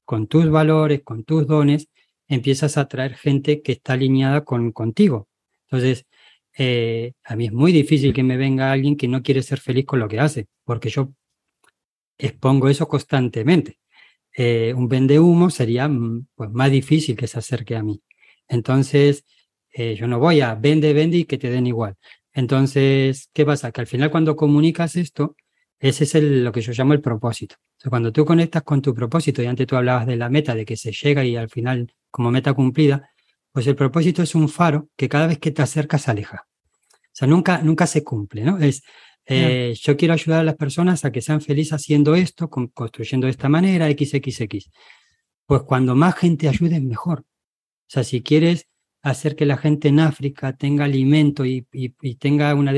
[0.05, 1.89] con tus valores, con tus dones,
[2.27, 5.27] empiezas a atraer gente que está alineada con contigo.
[5.65, 6.05] Entonces,
[6.57, 9.85] eh, a mí es muy difícil que me venga alguien que no quiere ser feliz
[9.85, 11.11] con lo que hace, porque yo
[12.17, 13.79] expongo eso constantemente.
[14.35, 18.01] Eh, un vende humo sería mm, pues, más difícil que se acerque a mí.
[18.47, 19.25] Entonces,
[19.77, 21.95] eh, yo no voy a vende, vende y que te den igual.
[22.33, 23.71] Entonces, ¿qué pasa?
[23.71, 25.35] Que al final cuando comunicas esto,
[25.79, 27.57] ese es lo que yo llamo el propósito.
[27.87, 30.75] cuando tú conectas con tu propósito, y antes tú hablabas de la meta, de que
[30.75, 33.11] se llega y al final como meta cumplida,
[33.51, 36.47] pues el propósito es un faro que cada vez que te acercas se aleja.
[36.91, 38.57] O sea, nunca, nunca se cumple, ¿no?
[38.57, 38.81] Es,
[39.27, 43.31] eh, yo quiero ayudar a las personas a que sean felices haciendo esto, construyendo de
[43.31, 44.71] esta manera, XXX.
[45.45, 47.19] Pues cuando más gente ayude, mejor.
[47.19, 48.67] O sea, si quieres
[49.01, 51.67] hacer que la gente en África tenga alimento y,
[52.19, 52.73] tenga una,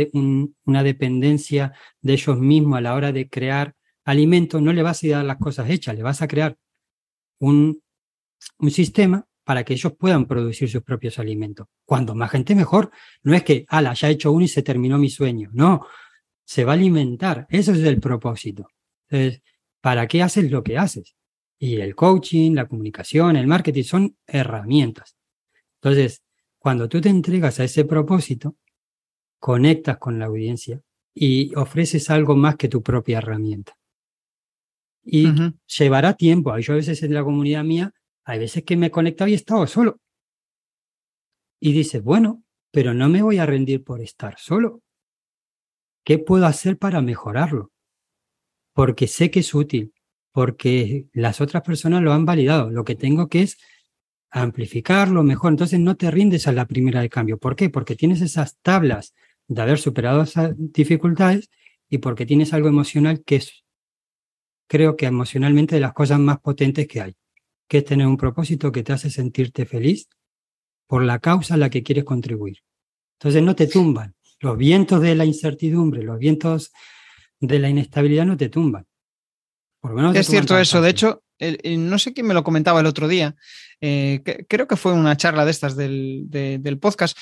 [0.65, 5.07] una, dependencia de ellos mismos a la hora de crear alimento, no le vas a
[5.07, 6.57] dar las cosas hechas, le vas a crear
[7.39, 7.81] un,
[8.59, 11.67] un sistema para que ellos puedan producir sus propios alimentos.
[11.83, 12.91] Cuando más gente mejor.
[13.23, 15.49] No es que, ala, ya he hecho uno y se terminó mi sueño.
[15.53, 15.87] No,
[16.45, 17.47] se va a alimentar.
[17.49, 18.67] Eso es el propósito.
[19.09, 19.41] Entonces,
[19.81, 21.15] ¿para qué haces lo que haces?
[21.57, 25.15] Y el coaching, la comunicación, el marketing son herramientas.
[25.81, 26.21] Entonces,
[26.57, 28.57] cuando tú te entregas a ese propósito,
[29.39, 30.81] conectas con la audiencia
[31.13, 33.77] y ofreces algo más que tu propia herramienta.
[35.03, 35.27] Y
[35.77, 36.55] llevará tiempo.
[36.59, 37.93] Yo a veces en la comunidad mía,
[38.25, 39.99] hay veces que me he conectado y he estado solo.
[41.59, 44.81] Y dices, bueno, pero no me voy a rendir por estar solo.
[46.03, 47.71] ¿Qué puedo hacer para mejorarlo?
[48.73, 49.93] Porque sé que es útil,
[50.31, 52.69] porque las otras personas lo han validado.
[52.69, 53.57] Lo que tengo que es
[54.31, 55.51] amplificarlo mejor.
[55.51, 57.37] Entonces no te rindes a la primera de cambio.
[57.37, 57.69] ¿Por qué?
[57.69, 59.13] Porque tienes esas tablas
[59.47, 61.49] de haber superado esas dificultades
[61.89, 63.63] y porque tienes algo emocional que es,
[64.67, 67.15] creo que emocionalmente, de las cosas más potentes que hay,
[67.67, 70.07] que es tener un propósito que te hace sentirte feliz
[70.87, 72.59] por la causa a la que quieres contribuir.
[73.19, 74.15] Entonces no te tumban.
[74.39, 76.71] Los vientos de la incertidumbre, los vientos
[77.39, 78.85] de la inestabilidad no te tumban.
[80.13, 80.81] es cierto eso.
[80.81, 81.23] De hecho,
[81.63, 83.35] no sé quién me lo comentaba el otro día,
[83.81, 87.17] eh, creo que fue una charla de estas del, podcast,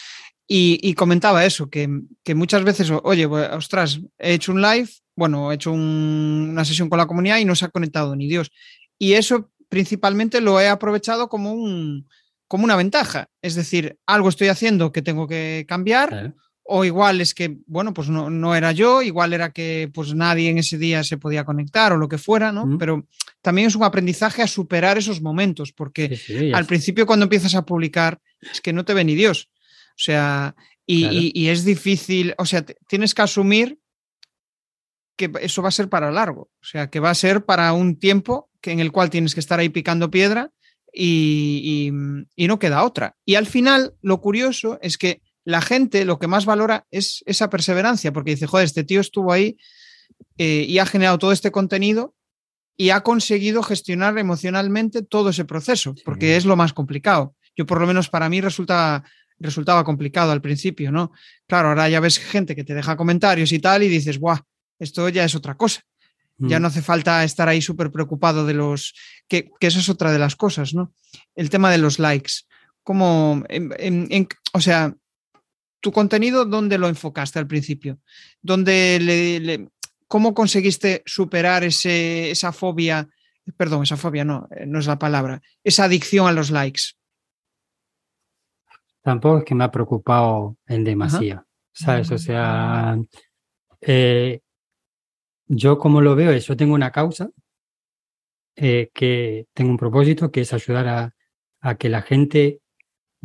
[0.49, 1.89] y, comentaba eso, que,
[2.35, 6.97] muchas veces, oye, pues, ostras, he hecho un live, bueno, he hecho una sesión con
[6.97, 8.51] la comunidad y no se ha conectado ni Dios.
[8.97, 12.07] Y eso principalmente lo he aprovechado como, un,
[12.47, 13.29] como una ventaja.
[13.41, 16.33] Es decir, algo estoy haciendo que tengo que cambiar
[16.69, 20.49] o igual es que, bueno, pues no, no, era yo, igual era que pues nadie
[20.49, 22.77] en ese día se podía conectar o lo que fuera, ¿no?
[22.77, 23.08] Pero
[23.41, 26.19] también es un aprendizaje a superar esos momentos, porque
[26.53, 29.49] al principio cuando empiezas a publicar es que no te ve ni Dios.
[29.91, 33.80] O sea, y, es difícil, o sea, tienes que asumir
[35.15, 37.97] que eso va a ser para largo, o sea, que va a ser para un
[37.97, 40.51] tiempo que, en el cual tienes que estar ahí picando piedra
[40.93, 41.91] y,
[42.36, 43.15] y no queda otra.
[43.23, 47.49] Y al final, lo curioso es que la gente lo que más valora es esa
[47.49, 49.55] perseverancia, porque dice, joder, este tío estuvo ahí
[50.38, 52.13] eh, y ha generado todo este contenido
[52.75, 57.33] y ha conseguido gestionar emocionalmente todo ese proceso, porque es lo más complicado.
[57.55, 59.03] Yo por lo menos para mí resulta,
[59.39, 61.12] resultaba complicado al principio, ¿no?
[61.47, 64.38] Claro, ahora ya ves gente que te deja comentarios y tal y dices, guau,
[64.79, 65.81] esto ya es otra cosa.
[66.39, 66.62] Ya Mm.
[66.62, 68.93] no hace falta estar ahí súper preocupado de los...
[69.29, 70.93] Que, que eso es otra de las cosas, ¿no?
[71.36, 72.33] El tema de los likes.
[72.83, 74.93] ¿Cómo, en- en- en- o sea,
[75.79, 77.99] tu contenido, ¿dónde lo enfocaste al principio?
[78.41, 79.69] ¿Dónde le, le-
[80.07, 83.09] ¿Cómo conseguiste superar ese, esa fobia?
[83.57, 85.41] Perdón, esa fobia no, eh, no es la palabra.
[85.63, 86.81] Esa adicción a los likes.
[89.01, 92.11] Tampoco es que me ha preocupado en demasía, ¿sabes?
[92.11, 92.97] O sea,
[93.81, 94.39] eh,
[95.47, 97.29] yo como lo veo es, yo tengo una causa,
[98.55, 101.15] eh, que tengo un propósito, que es ayudar a,
[101.61, 102.59] a que la gente,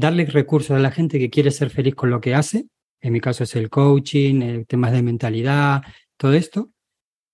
[0.02, 2.66] darle recursos a la gente que quiere ser feliz con lo que hace.
[3.00, 5.82] En mi caso es el coaching, eh, temas de mentalidad,
[6.16, 6.70] todo esto,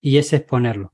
[0.01, 0.93] y es exponerlo.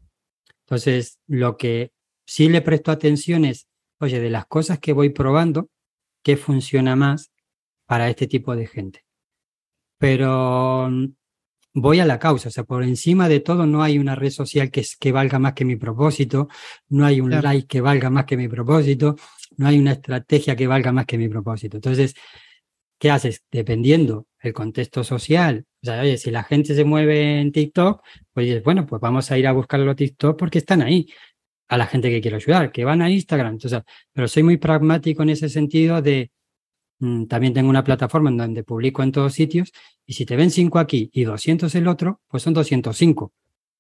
[0.62, 1.92] Entonces, lo que
[2.26, 3.68] sí le presto atención es,
[4.00, 5.70] oye, de las cosas que voy probando,
[6.24, 7.32] ¿qué funciona más
[7.86, 9.06] para este tipo de gente?
[9.98, 11.06] Pero mm,
[11.76, 14.72] voy a la causa, o sea, por encima de todo no hay una red social
[14.72, 16.48] que valga más que mi propósito,
[16.90, 17.44] no hay un Claro.
[17.50, 19.16] like que valga más que mi propósito,
[19.58, 21.78] no hay una estrategia que valga más que mi propósito.
[21.78, 22.16] Entonces,
[23.00, 23.44] ¿qué haces?
[23.52, 28.02] Dependiendo el contexto social, o sea, oye, si la gente se mueve en TikTok,
[28.34, 31.08] pues dices, bueno, pues vamos a ir a buscarlo a TikTok porque están ahí,
[31.68, 33.54] a la gente que quiero ayudar, que van a Instagram.
[33.54, 33.82] Entonces,
[34.14, 36.32] pero soy muy pragmático en ese sentido de,
[37.00, 39.72] mm, también tengo una plataforma en donde publico en todos sitios
[40.06, 43.34] y si te ven 5 aquí y 200 el otro, pues son 205.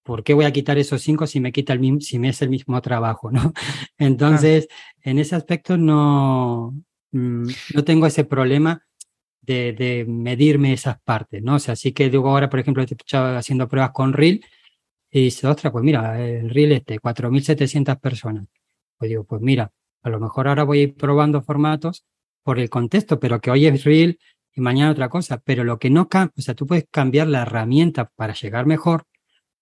[0.05, 2.39] ¿Por qué voy a quitar esos 5 si me quita el mismo, si me es
[2.43, 3.53] el mismo trabajo, no?
[3.97, 4.67] Entonces,
[5.01, 6.75] en ese aspecto no,
[7.11, 8.85] mm, no tengo ese problema
[9.41, 11.55] de, de medirme esas partes, ¿no?
[11.55, 12.97] O sea, sí que digo ahora, por ejemplo, estoy
[13.35, 14.45] haciendo pruebas con Reel
[15.09, 18.45] y dice, ostras, pues mira, el Reel este, 4.700 personas.
[18.99, 19.71] Pues digo, pues mira,
[20.03, 22.05] a lo mejor ahora voy a ir probando formatos
[22.43, 24.19] por el contexto, pero que hoy es Reel
[24.53, 25.41] y mañana otra cosa.
[25.43, 29.05] Pero lo que no cambia, o sea, tú puedes cambiar la herramienta para llegar mejor,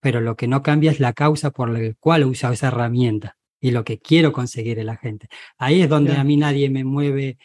[0.03, 3.37] pero lo que no cambia es la causa por la cual he usado esa herramienta
[3.61, 5.29] y lo que quiero conseguir en la gente.
[5.57, 7.37] Ahí es donde a mí nadie me mueve,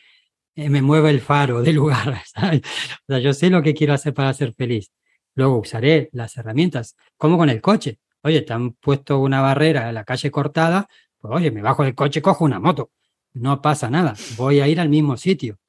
[0.56, 2.20] eh, me mueve el faro del lugar.
[2.34, 2.62] ¿sabes?
[3.02, 4.90] O sea, yo sé lo que quiero hacer para ser feliz.
[5.36, 8.00] Luego usaré las herramientas, como con el coche.
[8.22, 11.94] Oye, te han puesto una barrera en la calle cortada, pues oye, me bajo del
[11.94, 12.90] coche, cojo una moto.
[13.34, 15.60] No pasa nada, voy a ir al mismo sitio.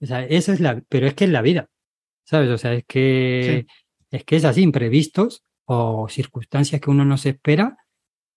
[0.00, 1.68] O sea, eso es la, pero es que es la vida,
[2.22, 2.50] ¿sabes?
[2.50, 3.66] O sea, es que
[4.12, 7.76] es que es así, imprevistos o circunstancias que uno no se espera,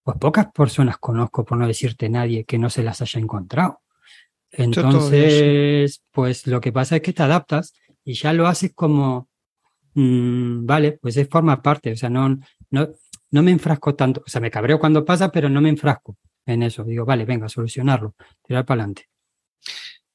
[0.04, 3.82] pues pocas personas conozco, por no decirte nadie, que no se las haya encontrado.
[4.52, 9.30] Entonces, pues lo que pasa es que te adaptas y ya lo haces como,
[9.94, 12.40] mm, vale, pues es forma parte, o sea, no,
[12.72, 12.90] no,
[13.32, 16.64] no me enfrasco tanto, o sea, me cabreo cuando pasa, pero no me enfrasco en
[16.64, 16.84] eso.
[16.84, 19.06] Digo, vale, venga, solucionarlo, tirar para adelante.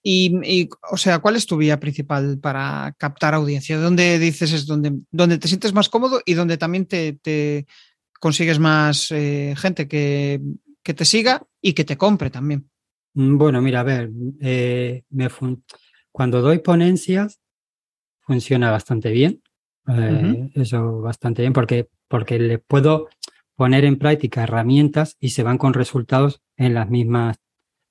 [0.06, 3.78] Y, y, o sea, ¿cuál es tu vía principal para captar audiencia?
[3.78, 7.66] ¿Dónde dices es donde, donde te sientes más cómodo y donde también te, te
[8.20, 10.42] consigues más eh, gente que,
[10.82, 12.68] que, te siga y que te compre también?
[13.14, 14.10] Mm, Bueno, mira, a ver,
[14.42, 15.30] eh, me
[16.12, 17.40] cuando doy ponencias
[18.20, 19.42] funciona bastante bien.
[19.88, 20.50] Eh, uh -huh.
[20.54, 23.08] Eso bastante bien porque, porque le puedo
[23.56, 27.38] poner en práctica herramientas y se van con resultados en las mismas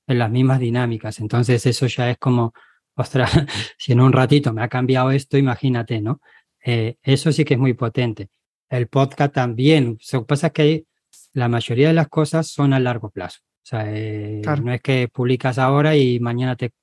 [0.08, 1.20] en las mismas dinámicas.
[1.20, 2.54] Entonces eso ya es como,
[2.96, 3.32] ostras,
[3.78, 6.22] si en un ratito me ha cambiado esto, imagínate, ¿no?
[6.66, 8.30] Eh, eso sí que es muy potente.
[8.70, 9.98] El podcast también.
[10.12, 10.86] Lo que pasa es que
[11.34, 13.39] la mayoría de las cosas son a largo plazo.
[13.42, 14.63] O sea, eh, claro.
[14.63, 16.74] no es que publicas ahora y mañana te...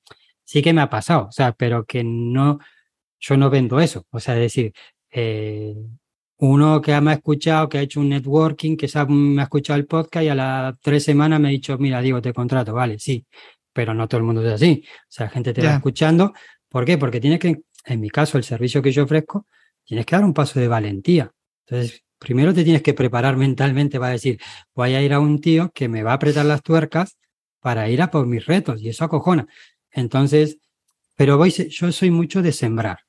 [0.44, 2.58] Sí que me ha pasado, o sea, pero que no,
[3.20, 4.06] yo no vendo eso.
[4.10, 4.72] O sea, es decir,
[5.10, 5.74] eh,
[6.40, 9.86] uno que me ha escuchado, que ha hecho un networking, que me ha escuchado el
[9.86, 13.26] podcast y a las tres semanas me ha dicho, mira, digo, te contrato, vale, sí,
[13.72, 14.82] pero no todo el mundo es así.
[14.84, 15.70] O sea, la gente te yeah.
[15.70, 16.32] va escuchando.
[16.68, 16.96] ¿Por qué?
[16.96, 19.46] Porque tienes que, en mi caso, el servicio que yo ofrezco,
[19.84, 21.30] tienes que dar un paso de valentía.
[21.66, 24.40] Entonces, primero te tienes que preparar mentalmente para decir,
[24.74, 27.18] voy a ir a un tío que me va a apretar las tuercas
[27.60, 29.46] para ir a por mis retos y eso acojona.
[29.90, 30.58] Entonces,
[31.16, 33.00] pero voy, yo soy mucho de sembrar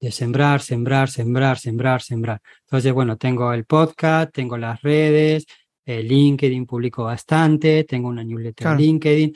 [0.00, 2.40] de sembrar, sembrar, sembrar, sembrar, sembrar.
[2.62, 5.46] Entonces, bueno, tengo el podcast, tengo las redes,
[5.84, 8.78] el LinkedIn publico bastante, tengo una newsletter claro.
[8.78, 9.34] LinkedIn.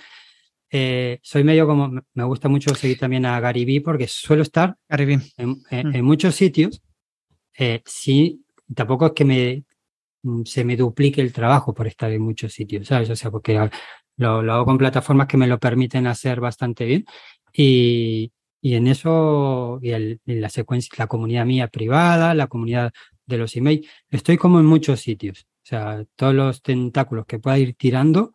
[0.71, 4.77] Eh, soy medio como, me gusta mucho seguir también a Gary Vee porque suelo estar
[4.89, 5.97] Gary en, en, mm.
[5.97, 6.81] en, muchos sitios.
[7.59, 8.45] Eh, sí,
[8.75, 9.65] tampoco es que me,
[10.45, 13.11] se me duplique el trabajo por estar en muchos sitios, ¿sabes?
[13.11, 13.69] O sea, porque
[14.17, 17.05] lo, lo hago con plataformas que me lo permiten hacer bastante bien.
[17.53, 18.33] Y,
[18.65, 22.93] y en eso, y el, en la secuencia, la comunidad mía privada, la comunidad
[23.27, 25.49] de los emails, estoy como en muchos sitios.
[25.65, 28.35] O sea, todos los tentáculos que pueda ir tirando,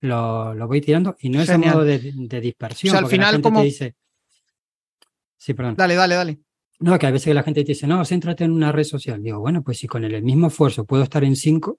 [0.00, 2.90] lo, lo voy tirando y no es a modo de, de, dispersión.
[2.90, 3.60] O sea, al final, como.
[3.60, 3.94] Te dice...
[5.36, 5.76] Sí, perdón.
[5.76, 6.40] Dale, dale, dale.
[6.80, 9.22] No, que a veces la gente te dice, no, céntrate en una red social.
[9.22, 11.78] Digo, bueno, pues si con el mismo esfuerzo puedo estar en cinco,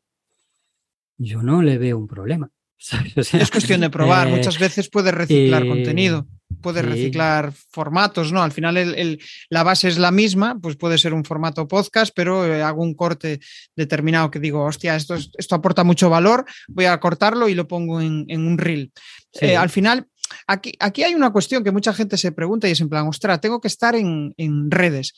[1.17, 2.49] yo no le veo un problema.
[3.17, 4.27] es cuestión de probar.
[4.29, 6.27] Eh, Muchas veces puedes reciclar contenido,
[6.61, 8.41] puedes reciclar formatos, ¿no?
[8.43, 12.45] Al final el, la base es la misma, pues puede ser un formato podcast, pero
[12.45, 13.39] eh, hago un corte
[13.75, 18.01] determinado que digo, hostia, esto, esto aporta mucho valor, voy a cortarlo y lo pongo
[18.01, 18.91] en, un reel.
[19.41, 20.07] Eh, al final,
[20.47, 23.41] aquí, aquí hay una cuestión que mucha gente se pregunta y es en plan, ostras,
[23.41, 25.13] tengo que estar en, en redes.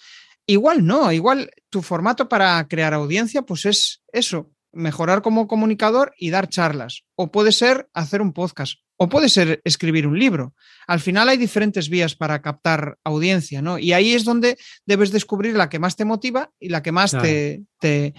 [0.46, 6.30] Igual no, igual tu formato para crear audiencia, pues es eso, mejorar como comunicador y
[6.30, 7.04] dar charlas.
[7.16, 8.80] O puede ser hacer un podcast.
[9.04, 10.54] O puede ser escribir un libro.
[10.86, 13.80] Al final hay diferentes vías para captar audiencia, ¿no?
[13.80, 17.18] Y ahí es donde debes descubrir la que más te motiva y la que más
[17.20, 18.14] te, te,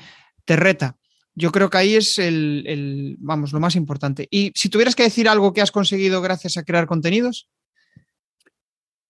[0.44, 0.96] reta.
[1.36, 4.26] Yo creo que ahí es el, vamos, lo más importante.
[4.28, 7.48] Y si tuvieras que decir algo que has conseguido gracias a crear contenidos.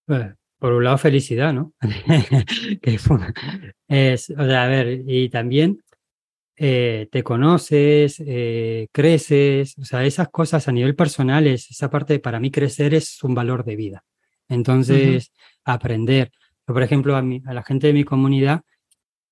[0.05, 1.73] Por un lado, felicidad, ¿no?
[3.89, 5.83] es, o sea, a ver, y también
[6.57, 12.19] eh, te conoces, eh, creces, o sea, esas cosas a nivel personal, es, esa parte
[12.19, 14.05] para mí crecer es un valor de vida.
[14.49, 15.33] Entonces,
[15.65, 16.31] aprender.
[16.67, 18.63] Yo, por ejemplo, a, a la gente de mi comunidad,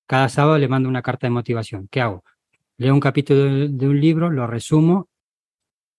[0.07, 1.89] cada sábado le mando una carta de motivación.
[1.91, 2.25] ¿Qué hago?
[2.79, 5.09] Leo un capítulo de, un libro, lo resumo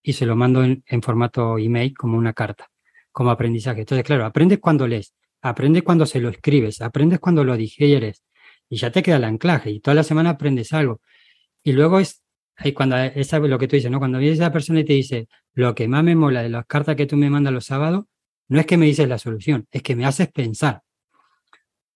[0.03, 2.69] y se lo mando en, en formato email como una carta,
[3.11, 3.81] como aprendizaje.
[3.81, 8.23] Entonces, claro, aprendes cuando lees, aprendes cuando se lo escribes, aprendes cuando lo digieres
[8.67, 11.01] y ya te queda el anclaje y toda la semana aprendes algo.
[11.63, 12.23] Y luego es
[12.55, 13.99] ahí cuando esa lo que tú dices, ¿no?
[13.99, 16.95] Cuando viene esa persona y te dice, lo que más me mola de las cartas
[16.95, 18.05] que tú me mandas los sábados,
[18.47, 20.81] no es que me dices la solución, es que me haces pensar.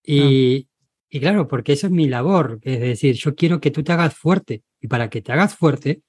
[0.04, 0.86] Y, ah.
[1.10, 4.16] y claro, porque eso es mi labor, es decir, yo quiero que tú te hagas
[4.16, 4.64] fuerte.
[4.80, 6.04] Y para que te hagas fuerte,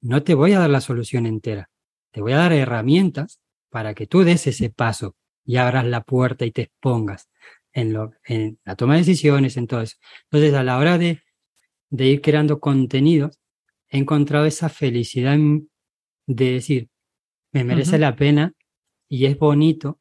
[0.00, 1.70] no te voy a dar la solución entera.
[2.10, 3.40] Te voy a dar herramientas
[3.70, 7.28] para que tú des ese paso y abras la puerta y te expongas
[7.72, 9.96] en, lo, en la toma de decisiones, en todo eso.
[10.24, 11.22] Entonces, a la hora de
[11.90, 13.38] de ir creando contenidos,
[13.88, 15.38] he encontrado esa felicidad
[16.26, 16.88] de decir,
[17.52, 18.52] me merece la pena
[19.08, 20.00] y es bonito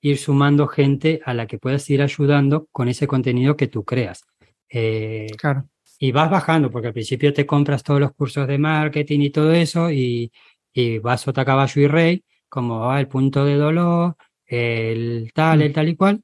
[0.00, 4.24] ir sumando gente a la que puedas ir ayudando con ese contenido que tú creas.
[4.68, 5.68] Eh, claro.
[5.98, 9.52] Y vas bajando, porque al principio te compras todos los cursos de marketing y todo
[9.52, 10.30] eso, y,
[10.72, 15.70] y vas a caballo y rey, como va el punto de dolor, el tal, el
[15.70, 15.72] mm.
[15.72, 16.22] tal y cual,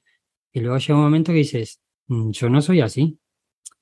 [0.52, 3.18] y luego llega un momento que dices, mm, yo no soy así,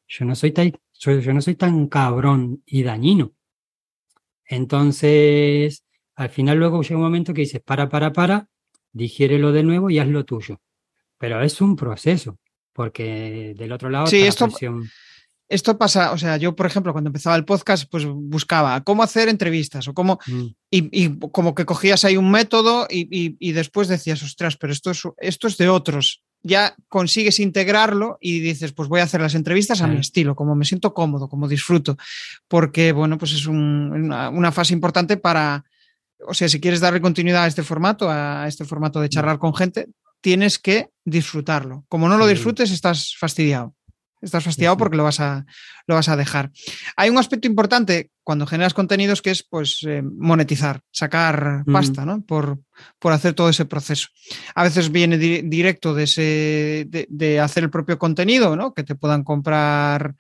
[0.09, 0.79] yo no soy tal,
[1.11, 3.33] yo no soy tan cabrón y dañino.
[4.47, 5.85] Entonces,
[6.15, 8.49] al final luego llega un momento que dices, para, para, para,
[8.93, 10.61] digiérelo de nuevo y haz lo tuyo.
[11.19, 12.39] Pero es un proceso,
[12.73, 14.07] porque del otro lado...
[14.07, 14.49] Sí, esto,
[15.49, 19.29] esto pasa, o sea, yo, por ejemplo, cuando empezaba el podcast, pues buscaba cómo hacer
[19.29, 20.19] entrevistas o cómo...
[20.27, 20.47] Mm.
[20.71, 25.03] Y, como que cogías ahí un método y, y, después decías, ostras, pero esto es,
[25.19, 29.81] esto es de otros ya consigues integrarlo y dices, pues voy a hacer las entrevistas
[29.81, 31.97] a mi estilo, como me siento cómodo, como disfruto,
[32.49, 35.65] porque, bueno, pues es una, fase importante para,
[36.27, 39.55] o sea, si quieres darle continuidad a este formato, a este formato de charlar con
[39.55, 39.89] gente,
[40.21, 41.85] tienes que disfrutarlo.
[41.89, 43.75] Como no lo disfrutes, estás fastidiado.
[44.23, 45.45] Estás fastidiado porque lo vas, a,
[45.87, 46.53] lo vas a dejar.
[46.97, 52.23] Hay un aspecto importante cuando generas contenidos que es pues eh, monetizar, sacar pasta, ¿no?
[52.23, 52.61] Por,
[53.01, 54.09] por, hacer todo ese proceso.
[54.55, 58.73] A veces viene directo de, ese, de, hacer el propio contenido, ¿no?
[58.73, 60.15] Que te puedan comprar,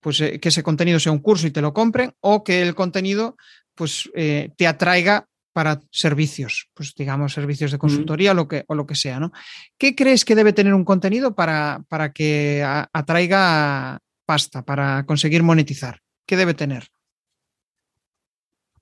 [0.00, 2.74] pues eh, que ese contenido sea un curso y te lo compren, o que el
[2.74, 3.36] contenido
[3.74, 8.74] pues eh, te atraiga para servicios, pues digamos servicios de consultoría o, lo que, o
[8.74, 9.32] lo que sea, ¿no?
[9.78, 16.02] ¿Qué crees que debe tener un contenido para, para que atraiga pasta, para conseguir monetizar?
[16.26, 16.88] ¿Qué debe tener?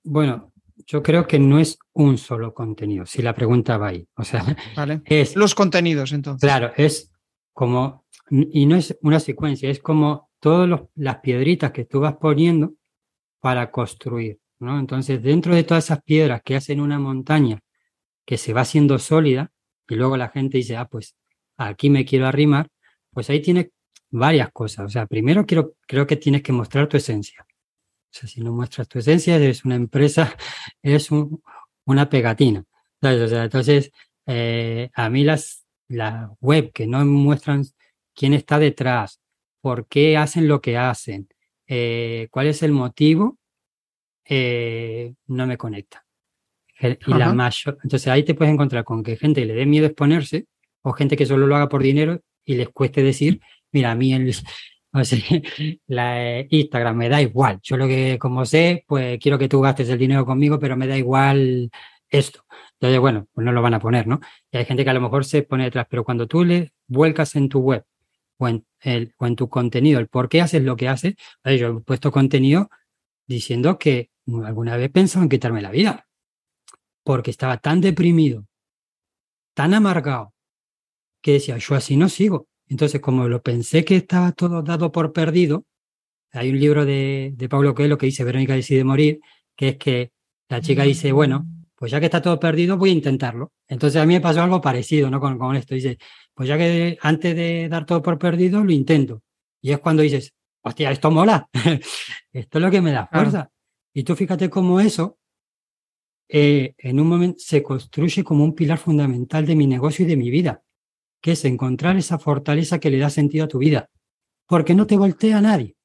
[0.03, 0.53] Bueno,
[0.85, 4.09] yo creo que no es un solo contenido, si la pregunta va ahí.
[4.17, 4.45] O sea,
[5.05, 5.37] es.
[5.37, 6.45] Los contenidos, entonces.
[6.45, 7.13] Claro, es
[7.53, 8.05] como.
[8.31, 12.73] Y no es una secuencia, es como todas las piedritas que tú vas poniendo
[13.39, 14.41] para construir.
[14.79, 17.61] Entonces, dentro de todas esas piedras que hacen una montaña
[18.25, 19.53] que se va haciendo sólida,
[19.89, 21.15] y luego la gente dice, ah, pues
[21.57, 22.69] aquí me quiero arrimar,
[23.13, 23.69] pues ahí tienes
[24.11, 24.87] varias cosas.
[24.87, 27.47] O sea, primero quiero, creo que tienes que mostrar tu esencia.
[28.15, 30.37] O sea, si no muestras tu esencia, eres una empresa,
[30.83, 32.65] eres una pegatina.
[33.03, 33.91] entonces,
[34.27, 35.63] eh, a mí las,
[36.41, 37.65] web que no muestran
[38.15, 39.21] quién está detrás,
[39.61, 41.29] por qué hacen lo que hacen,
[41.67, 43.39] eh, cuál es el motivo,
[44.25, 46.05] eh, no me conecta.
[46.81, 50.47] Y la mayor, entonces ahí te puedes encontrar con que gente le dé miedo exponerse
[50.83, 53.41] o gente que solo lo haga por dinero y les cueste decir,
[53.73, 54.35] mira, a mí el,
[55.87, 57.61] la Instagram me da igual.
[57.63, 60.87] Yo lo que como sé, pues quiero que tú gastes el dinero conmigo, pero me
[60.87, 61.71] da igual
[62.09, 62.45] esto.
[62.75, 64.21] Entonces, bueno, pues no lo van a poner, ¿no?
[64.51, 67.35] Y hay gente que a lo mejor se pone detrás, pero cuando tú le vuelcas
[67.37, 67.85] en tu web
[68.39, 71.15] o en, el, o en tu contenido el por qué haces lo que haces,
[71.45, 72.69] yo he puesto contenido
[73.27, 74.11] diciendo que
[74.45, 76.07] alguna vez pensado en quitarme la vida,
[77.03, 78.47] porque estaba tan deprimido,
[79.55, 80.33] tan amargado,
[81.23, 82.49] que decía, yo así no sigo.
[82.69, 85.65] Entonces, como lo pensé que estaba todo dado por perdido,
[86.33, 89.21] hay un libro de, de Pablo Coelho que dice Verónica decide morir,
[89.57, 90.13] que es que
[90.49, 93.53] la chica dice, bueno, pues ya que está todo perdido, voy a intentarlo.
[93.69, 95.21] Entonces a mí me pasó algo parecido, ¿no?
[95.21, 95.75] Con, con esto.
[95.75, 95.99] Dice,
[96.35, 99.23] pues ya que antes de dar todo por perdido, lo intento.
[99.61, 101.49] Y es cuando dices, hostia, esto mola,
[102.33, 103.51] esto es lo que me da fuerza.
[103.95, 105.19] Y tú fíjate cómo eso,
[106.29, 110.17] eh, en un momento, se construye como un pilar fundamental de mi negocio y de
[110.17, 110.63] mi vida,
[111.21, 113.89] que es encontrar esa fortaleza que le da sentido a tu vida,
[114.47, 115.77] porque no te voltea nadie.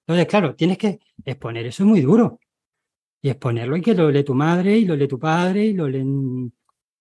[0.00, 2.40] Entonces, claro, tienes que exponer, eso es muy duro.
[3.22, 5.88] Y exponerlo y que lo lee tu madre y lo lee tu padre y lo
[5.88, 6.52] leen,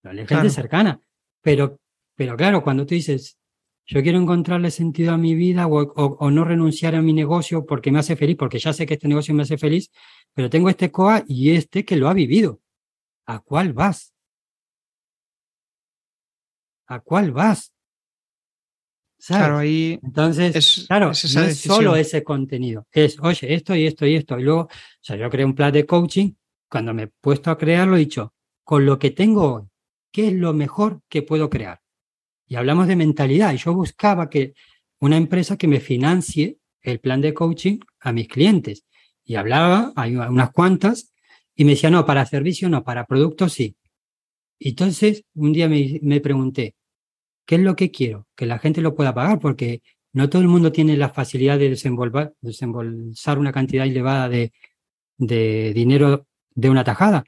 [0.03, 0.99] lo lee gente cercana.
[1.41, 1.79] Pero,
[2.15, 3.39] pero claro, cuando tú dices,
[3.87, 7.99] yo quiero encontrarle sentido a mi vida o, no renunciar a mi negocio porque me
[7.99, 9.91] hace feliz, porque ya sé que este negocio me hace feliz,
[10.33, 12.59] pero tengo este COA y este que lo ha vivido.
[13.27, 14.13] ¿A cuál vas?
[16.87, 17.71] ¿A cuál vas?
[19.25, 24.15] Claro, ahí Entonces, claro, no es solo ese contenido, es, oye, esto y esto y
[24.15, 24.37] esto.
[24.37, 24.69] Y luego, o
[25.01, 26.33] sea, yo creé un plan de coaching,
[26.69, 28.33] cuando me he puesto a crearlo, he dicho,
[28.63, 29.63] con lo que tengo hoy,
[30.11, 31.84] ¿qué es lo mejor que puedo crear?
[32.47, 33.53] Y hablamos de mentalidad.
[33.53, 34.53] Y yo buscaba que
[34.99, 38.85] una empresa que me financie el plan de coaching a mis clientes.
[39.23, 41.13] Y hablaba, hay unas cuantas,
[41.55, 43.75] y me decía, no, para servicio no, para productos sí.
[44.59, 46.75] Y entonces, un día me, me pregunté,
[47.45, 48.27] ¿qué es lo que quiero?
[48.35, 49.81] Que la gente lo pueda pagar, porque
[50.13, 54.53] no todo el mundo tiene la facilidad de desembolsar una cantidad elevada de,
[55.17, 57.25] de dinero de una tajada.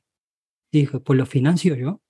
[0.72, 2.02] Dije, pues lo financio yo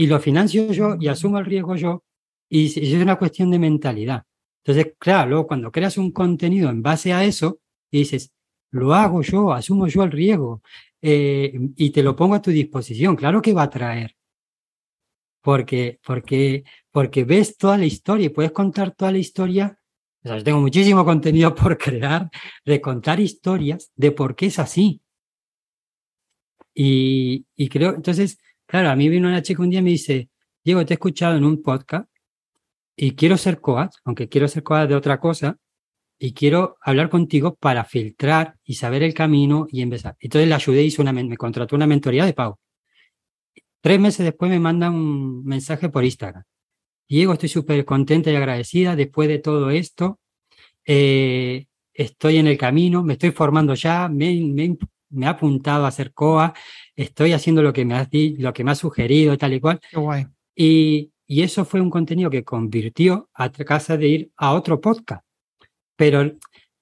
[0.00, 2.04] y lo financio yo y asumo el riesgo yo,
[2.48, 4.24] y es una cuestión de mentalidad.
[4.64, 7.60] Entonces, claro, luego cuando creas un contenido en base a eso,
[7.92, 8.32] dices,
[8.70, 10.62] lo hago yo, asumo yo el riesgo
[11.02, 14.16] eh, y te lo pongo a tu disposición, claro que va a traer.
[15.42, 19.78] Porque, porque, porque ves toda la historia y puedes contar toda la historia.
[20.24, 22.30] O sea, yo tengo muchísimo contenido por crear,
[22.64, 25.02] de contar historias de por qué es así.
[26.72, 28.38] Y, y creo, entonces,
[28.70, 30.30] Claro, a mí vino una chica un día y me dice,
[30.62, 32.08] Diego, te he escuchado en un podcast
[32.94, 35.58] y quiero ser coach, aunque quiero ser coach de otra cosa,
[36.20, 40.14] y quiero hablar contigo para filtrar y saber el camino y empezar.
[40.20, 42.60] Entonces le ayudé, hizo una, me contrató una mentoría de pago.
[43.80, 46.44] Tres meses después me manda un mensaje por Instagram.
[47.08, 50.20] Diego, estoy súper contenta y agradecida después de todo esto.
[50.86, 54.76] Eh, estoy en el camino, me estoy formando ya, me,
[55.10, 56.54] me ha apuntado a hacer COA,
[56.96, 58.08] estoy haciendo lo que me has,
[58.38, 59.80] lo que me ha sugerido, tal y cual.
[59.90, 60.26] Qué guay.
[60.54, 65.24] Y, y eso fue un contenido que convirtió a casa de ir a otro podcast.
[65.96, 66.32] Pero,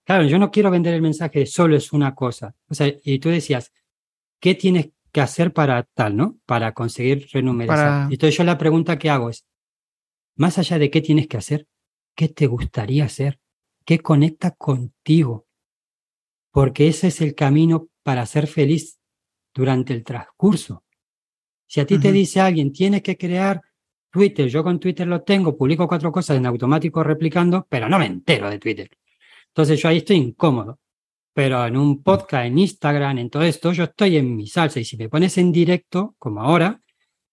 [0.04, 2.54] claro, yo no quiero vender el mensaje de solo es una cosa.
[2.68, 3.72] O sea, y tú decías,
[4.40, 6.38] ¿qué tienes que hacer para tal, no?
[6.46, 8.12] Para conseguir renumeración.
[8.12, 9.44] Entonces yo la pregunta que hago es,
[10.36, 11.66] más allá de qué tienes que hacer,
[12.14, 13.40] ¿qué te gustaría hacer?
[13.84, 15.47] ¿Qué conecta contigo?
[16.51, 18.99] Porque ese es el camino para ser feliz
[19.55, 20.84] durante el transcurso.
[21.66, 23.61] Si a ti te dice alguien, tienes que crear
[24.11, 28.07] Twitter, yo con Twitter lo tengo, publico cuatro cosas en automático replicando, pero no me
[28.07, 28.90] entero de Twitter.
[29.49, 30.80] Entonces yo ahí estoy incómodo.
[31.34, 34.80] Pero en un podcast, en Instagram, en todo esto, yo estoy en mi salsa.
[34.80, 36.80] Y si me pones en directo, como ahora,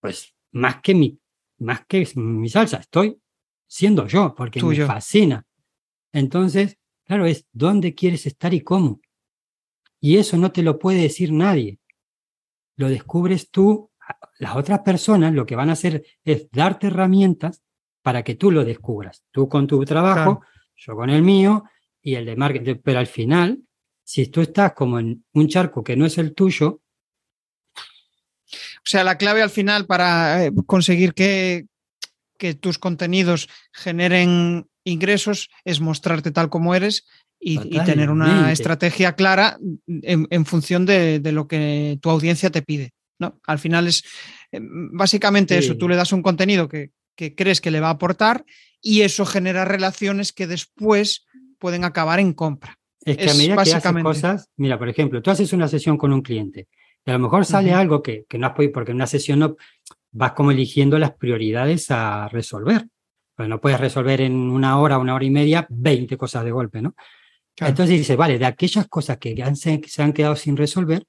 [0.00, 1.18] pues más que mi,
[1.58, 3.18] más que mi salsa, estoy
[3.66, 5.44] siendo yo, porque me fascina.
[6.12, 9.00] Entonces, claro, es dónde quieres estar y cómo.
[10.06, 11.80] Y eso no te lo puede decir nadie.
[12.76, 13.90] Lo descubres tú.
[14.38, 17.64] Las otras personas lo que van a hacer es darte herramientas
[18.02, 19.24] para que tú lo descubras.
[19.32, 20.42] Tú con tu trabajo,
[20.76, 21.64] yo con el mío
[22.00, 22.76] y el de marketing.
[22.84, 23.64] Pero al final,
[24.04, 26.82] si tú estás como en un charco que no es el tuyo.
[28.46, 31.66] O sea, la clave al final para eh, conseguir que,
[32.38, 37.08] que tus contenidos generen ingresos es mostrarte tal como eres
[37.48, 42.92] y, tener una estrategia clara en, función de, lo que tu audiencia te pide.
[43.20, 43.38] ¿no?
[43.46, 44.02] Al final es
[44.50, 48.44] eh, básicamente eso, tú le das un contenido que, crees que le va a aportar
[48.82, 51.24] y eso genera relaciones que después
[51.58, 52.78] pueden acabar en compra.
[53.04, 56.12] Es que a medida que haces cosas, mira, por ejemplo, tú haces una sesión con
[56.12, 56.66] un cliente
[57.04, 59.38] y a lo mejor sale algo que, que, no has podido, porque en una sesión
[59.38, 59.56] no
[60.10, 62.88] vas como eligiendo las prioridades a resolver.
[63.36, 66.82] Pues no puedes resolver en una hora, una hora y media, 20 cosas de golpe,
[66.82, 66.96] ¿no?
[67.58, 69.34] Entonces dice, vale, de aquellas cosas que
[69.86, 71.06] se han quedado sin resolver,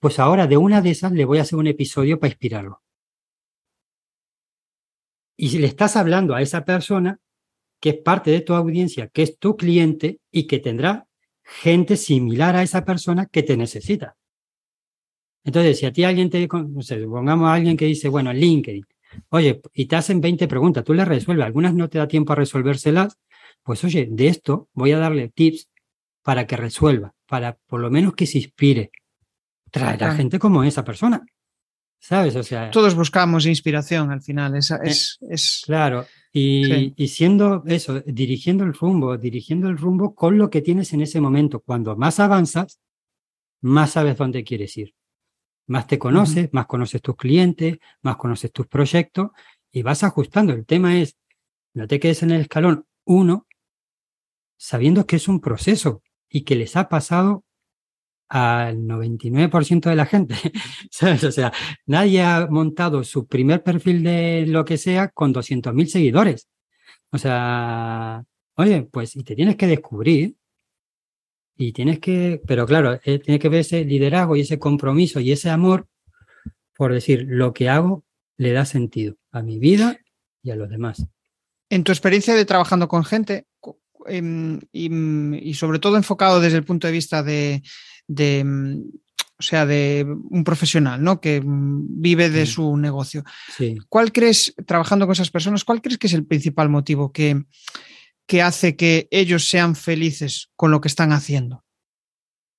[0.00, 2.82] pues ahora de una de esas le voy a hacer un episodio para inspirarlo.
[5.36, 7.18] Y si le estás hablando a esa persona,
[7.80, 11.06] que es parte de tu audiencia, que es tu cliente y que tendrá
[11.42, 14.16] gente similar a esa persona que te necesita.
[15.44, 18.84] Entonces, si a ti alguien te, no sé, pongamos a alguien que dice, bueno, LinkedIn,
[19.30, 22.36] oye, y te hacen 20 preguntas, tú le resuelves, algunas no te da tiempo a
[22.36, 23.18] resolvérselas,
[23.62, 25.68] pues oye, de esto voy a darle tips
[26.22, 28.90] para que resuelva, para por lo menos que se inspire.
[29.70, 31.24] Traer a gente como esa persona.
[32.00, 32.34] ¿Sabes?
[32.34, 32.70] O sea.
[32.70, 34.56] Todos buscamos inspiración al final.
[34.56, 36.06] Esa, eh, es, es, Claro.
[36.32, 41.02] Y, y, siendo eso, dirigiendo el rumbo, dirigiendo el rumbo con lo que tienes en
[41.02, 41.60] ese momento.
[41.60, 42.80] Cuando más avanzas,
[43.60, 44.94] más sabes dónde quieres ir.
[45.66, 49.30] Más te conoces, más conoces tus clientes, más conoces tus proyectos
[49.70, 50.52] y vas ajustando.
[50.52, 51.16] El tema es,
[51.74, 53.46] no te quedes en el escalón uno
[54.56, 57.44] sabiendo que es un proceso y que les ha pasado
[58.28, 60.34] al 99% de la gente.
[61.26, 61.52] O sea,
[61.86, 66.48] nadie ha montado su primer perfil de lo que sea con 200.000 seguidores.
[67.10, 68.22] O sea,
[68.56, 70.36] oye, pues y te tienes que descubrir
[71.56, 75.32] y tienes que, pero claro, eh, tiene que ver ese liderazgo y ese compromiso y
[75.32, 75.88] ese amor
[76.80, 78.06] por decir, lo que hago
[78.38, 79.98] le da sentido a mi vida
[80.42, 81.06] y a los demás.
[81.68, 83.46] En tu experiencia de trabajando con gente,
[84.06, 87.62] Em, y, sobre todo enfocado desde el punto de vista de,
[89.38, 91.20] o sea, de un profesional, ¿no?
[91.20, 93.24] Que vive de su negocio.
[93.88, 97.44] ¿Cuál crees, trabajando con esas personas, cuál crees que es el principal motivo que,
[98.26, 101.64] que hace que ellos sean felices con lo que están haciendo?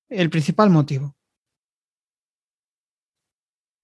[0.10, 1.16] El principal motivo.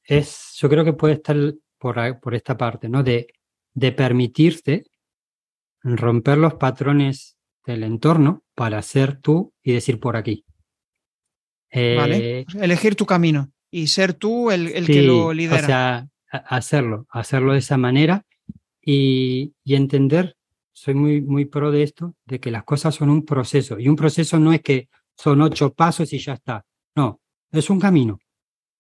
[0.04, 1.36] Es, yo creo que puede estar
[1.78, 3.04] por, por esta parte, ¿no?
[3.04, 3.28] De,
[3.74, 4.86] de permitirte
[5.84, 7.37] romper los patrones
[7.68, 10.46] el entorno para ser tú y decir por aquí.
[11.72, 12.40] vale.
[12.40, 15.62] Eh, elegir tu camino y ser tú el, que lo lidera.
[15.62, 18.26] O sea, hacerlo, hacerlo de esa manera
[18.82, 20.38] y, entender,
[20.74, 23.80] soy muy, muy pro de esto, de que las cosas son un proceso.
[23.80, 26.66] Y un proceso no es que son ocho pasos y ya está.
[26.96, 27.20] No,
[27.52, 28.20] es un camino.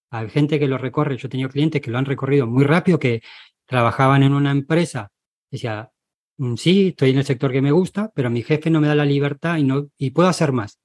[0.10, 2.98] Hay gente que lo recorre, yo he tenido clientes que lo han recorrido muy rápido,
[2.98, 3.22] que
[3.66, 5.12] trabajaban en una empresa,
[5.52, 5.92] decía,
[6.58, 9.06] sí, estoy en el sector que me gusta, pero mi jefe no me da la
[9.06, 10.80] libertad y, no, y puedo hacer más.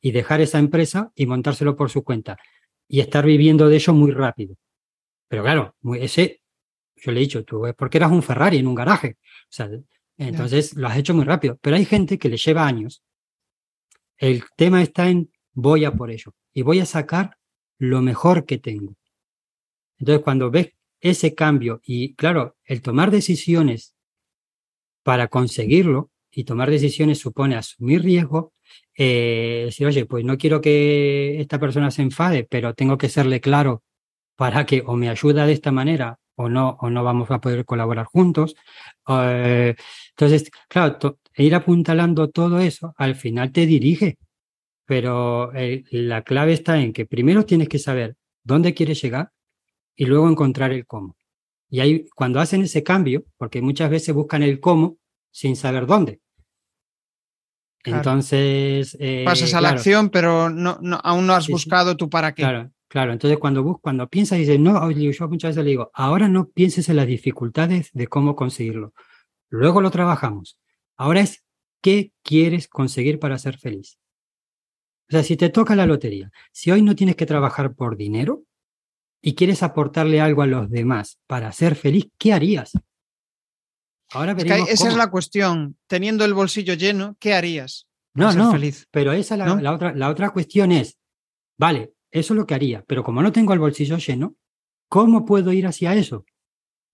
[0.00, 2.38] Y dejar esa empresa y montárselo por su cuenta.
[2.86, 4.56] Y estar viviendo de ello muy rápido.
[5.28, 6.42] Pero claro, ese,
[6.96, 9.16] yo le he dicho, tú es porque eras un Ferrari en un garaje.
[9.20, 9.68] O sea,
[10.16, 11.58] entonces lo has hecho muy rápido.
[11.60, 13.02] Pero hay gente que le lleva años.
[14.16, 16.34] El tema está en voy a por ello.
[16.52, 17.36] Y voy a sacar
[17.78, 18.94] lo mejor que tengo.
[19.98, 23.94] Entonces, cuando ves ese cambio y, claro, el tomar decisiones
[25.02, 28.52] para conseguirlo y tomar decisiones supone asumir riesgo,
[28.96, 33.40] eh, decir, oye, pues no quiero que esta persona se enfade, pero tengo que serle
[33.40, 33.82] claro
[34.36, 37.64] para que o me ayuda de esta manera o no, o no vamos a poder
[37.64, 38.54] colaborar juntos.
[39.08, 39.74] Eh,
[40.10, 44.16] entonces, claro, ir apuntalando todo eso al final te dirige,
[44.84, 49.30] pero eh, la clave está en que primero tienes que saber dónde quieres llegar
[49.96, 51.16] y luego encontrar el cómo.
[51.70, 54.96] Y ahí, cuando hacen ese cambio, porque muchas veces buscan el cómo
[55.30, 56.20] sin saber dónde.
[57.84, 58.96] Entonces.
[58.98, 62.42] Eh, Pasas a la acción, pero no, aún no has buscado tú para qué.
[62.42, 63.12] Claro, claro.
[63.12, 66.96] Entonces, cuando, cuando piensas, dices, no, yo muchas veces le digo, ahora no pienses en
[66.96, 68.92] las dificultades de cómo conseguirlo.
[69.50, 70.58] Luego lo trabajamos.
[70.96, 71.44] Ahora es,
[71.80, 73.98] ¿qué quieres conseguir para ser feliz?
[75.08, 78.42] O sea, si te toca la lotería, si hoy no tienes que trabajar por dinero,
[79.20, 82.72] y quieres aportarle algo a los demás para ser feliz, ¿qué harías?
[84.12, 85.76] Ahora esa es la cuestión.
[85.86, 87.86] Teniendo el bolsillo lleno, ¿qué harías?
[88.14, 88.88] No, no, feliz?
[88.90, 90.98] pero esa la, otra, la otra cuestión es,
[91.56, 94.34] vale, eso es lo que haría, pero como no tengo el bolsillo lleno,
[94.88, 96.24] ¿cómo puedo ir hacia eso?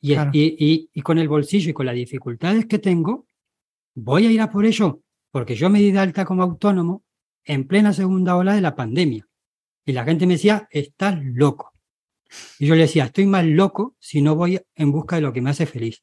[0.03, 3.27] Y, y, y, con el bolsillo y con las dificultades que tengo,
[3.95, 5.01] voy a ir a por ello,
[5.31, 7.05] porque yo me di de alta como autónomo
[7.43, 9.27] en plena segunda ola de la pandemia.
[9.87, 11.74] Y la gente me decía, estás loco.
[12.59, 15.41] Y yo le decía, estoy más loco si no voy en busca de lo que
[15.41, 16.03] me hace feliz.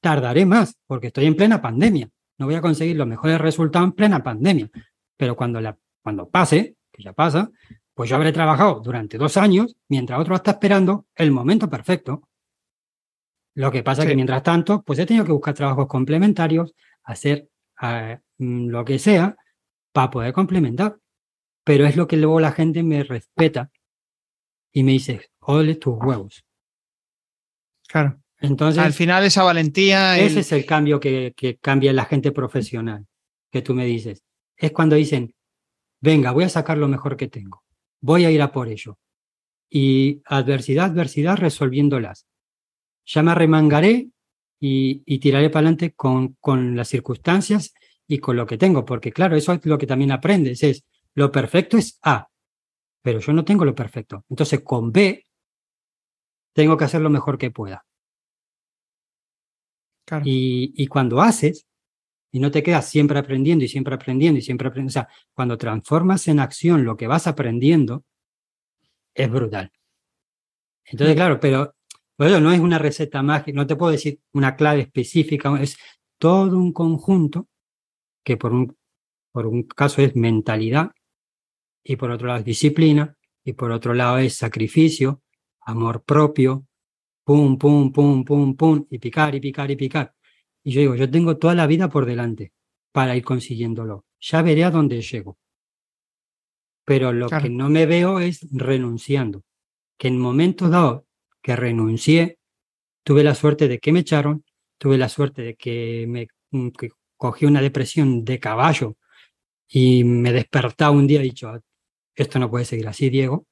[0.00, 2.08] Tardaré más porque estoy en plena pandemia.
[2.38, 4.70] No voy a conseguir los mejores resultados en plena pandemia.
[5.16, 7.50] Pero cuando, la, cuando pase, que ya pasa,
[7.94, 12.28] pues yo habré trabajado durante dos años mientras otro está esperando el momento perfecto.
[13.54, 17.48] Lo que pasa es que mientras tanto, pues he tenido que buscar trabajos complementarios, hacer
[17.82, 19.36] eh, mm, lo que sea
[19.92, 20.96] para poder complementar.
[21.62, 23.70] Pero es lo que luego la gente me respeta
[24.72, 26.44] y me dices, ole tus huevos.
[27.88, 28.20] Claro.
[28.38, 30.18] Entonces, al final esa valentía.
[30.18, 33.06] Ese es el cambio que, que cambia la gente profesional,
[33.50, 34.24] que tú me dices.
[34.56, 35.34] Es cuando dicen,
[36.00, 37.62] venga, voy a sacar lo mejor que tengo,
[38.00, 38.98] voy a ir a por ello.
[39.68, 42.26] Y adversidad, adversidad, resolviéndolas.
[43.04, 44.08] Ya me arremangaré
[44.58, 47.74] y, y tiraré para adelante con, con las circunstancias
[48.06, 51.30] y con lo que tengo, porque claro, eso es lo que también aprendes, es lo
[51.30, 52.28] perfecto es A,
[53.02, 54.24] pero yo no tengo lo perfecto.
[54.28, 55.24] Entonces con B
[56.52, 57.84] tengo que hacer lo mejor que pueda.
[60.24, 61.68] Y, y, cuando haces,
[62.32, 65.56] y no te quedas siempre aprendiendo y siempre aprendiendo y siempre aprendiendo, o sea, cuando
[65.56, 68.04] transformas en acción lo que vas aprendiendo,
[69.14, 69.70] es brutal.
[70.84, 71.76] Entonces, claro, pero
[72.18, 75.76] bueno, no es una receta mágica, no te puedo decir una clave específica, es
[76.18, 77.48] todo un conjunto
[78.24, 78.76] que por un,
[79.32, 80.90] por un caso es mentalidad
[81.82, 85.22] y por otro lado es disciplina y por otro lado es sacrificio,
[85.60, 86.66] amor propio,
[87.24, 90.14] pum, pum, pum, pum, pum, y picar y picar y picar.
[90.62, 92.52] Y yo digo, yo tengo toda la vida por delante
[92.92, 94.04] para ir consiguiéndolo.
[94.20, 95.38] Ya veré a dónde llego.
[96.84, 99.44] Pero lo que no me veo es renunciando.
[99.96, 101.06] Que en momento dado
[101.42, 102.38] que renuncié,
[103.02, 104.44] tuve la suerte de que me echaron,
[104.76, 106.28] tuve la suerte de que me
[107.16, 108.96] cogí una depresión de caballo
[109.68, 111.52] y me despertaba un día y dicho,
[112.20, 113.46] esto no puede seguir así, Diego.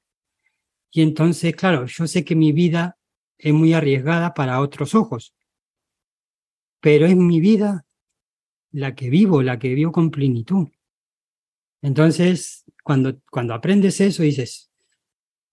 [0.91, 2.97] Y entonces, claro, yo sé que mi vida
[3.37, 5.33] es muy arriesgada para otros ojos,
[6.79, 7.85] pero es mi vida
[8.71, 10.67] la que vivo, la que vivo con plenitud.
[11.81, 14.69] Entonces, cuando, cuando aprendes eso, dices,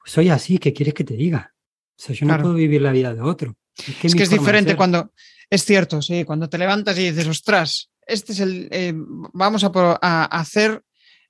[0.05, 1.55] soy así, ¿qué quieres que te diga?
[1.99, 3.57] O sea, yo no puedo vivir la vida de otro.
[4.03, 5.13] Es que es, diferente cuando,
[5.49, 10.25] es cierto, sí, cuando te levantas y dices, ostras, este es el, eh, vamos a,
[10.25, 10.83] hacer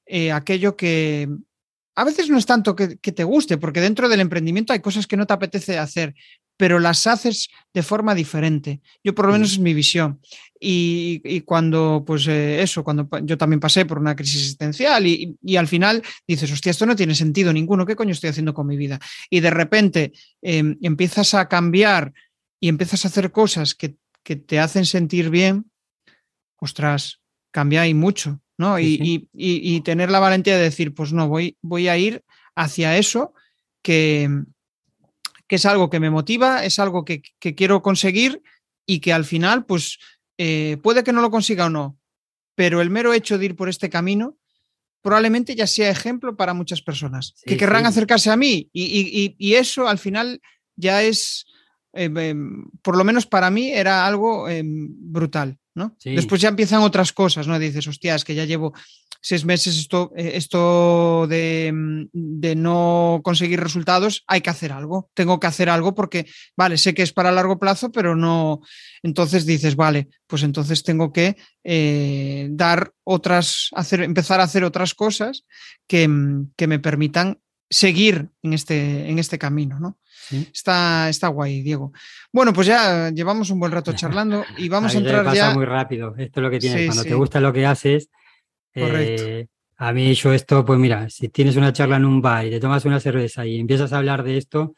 [0.05, 1.28] eh, aquello que,
[1.97, 5.16] a veces no es tanto que, te guste, porque dentro del emprendimiento hay cosas que
[5.16, 6.14] no te apetece hacer,
[6.59, 8.82] pero las haces de forma diferente.
[9.03, 10.20] Yo por lo menos es mi visión.
[10.61, 15.68] Y, cuando, pues eh, eso, cuando yo también pasé por una crisis existencial y, al
[15.68, 19.01] final dices, hostia, esto no tiene sentido ninguno, ¿qué coño estoy haciendo con mi vida?
[19.30, 22.12] Y de repente em, empiezas a cambiar
[22.61, 25.70] y empiezas a hacer cosas que, que te hacen sentir bien,
[26.59, 27.20] ostras,
[27.51, 28.42] cambia y mucho.
[28.59, 28.78] ¿No?
[28.78, 33.34] y, tener la valentía de decir, pues no, voy, voy a ir hacia eso
[33.82, 34.28] que,
[35.46, 38.42] que es algo que me motiva, es algo que, quiero conseguir
[38.86, 39.98] y que al final, pues
[40.38, 41.98] eh, puede que no lo consiga o no,
[42.54, 44.38] pero el mero hecho de ir por este camino
[45.02, 49.98] probablemente ya sea ejemplo para muchas personas que querrán acercarse a mí y, eso al
[49.98, 50.40] final
[50.74, 51.46] ya es,
[51.92, 54.48] em, em, por lo menos para mí, era algo
[55.76, 56.16] brutal.
[56.16, 57.58] Después ya empiezan otras cosas, ¿no?
[57.58, 58.72] Dices, hostia, es que ya llevo
[59.20, 65.10] seis meses esto, eh, esto de, mm, de, no conseguir resultados, hay que hacer algo,
[65.14, 68.60] tengo que hacer algo porque, vale, sé que es para largo plazo, pero no,
[69.02, 74.94] entonces dices, vale, pues entonces tengo que eh, dar otras, hacer, empezar a hacer otras
[74.94, 75.44] cosas
[75.88, 77.38] que, mm, que me permitan
[77.68, 79.98] seguir en este, en este camino, ¿no?
[80.52, 81.92] Está, está guay, Diego.
[82.32, 86.14] Bueno, pues ya llevamos un buen rato charlando y vamos a entrar pasa muy rápido.
[86.16, 86.86] Esto es lo que tienes.
[86.86, 88.10] Cuando te gusta lo que haces,
[88.74, 89.46] eh,
[89.76, 92.60] a mí yo esto, pues mira, si tienes una charla en un bar y te
[92.60, 94.74] tomas una cerveza y empiezas a hablar de esto,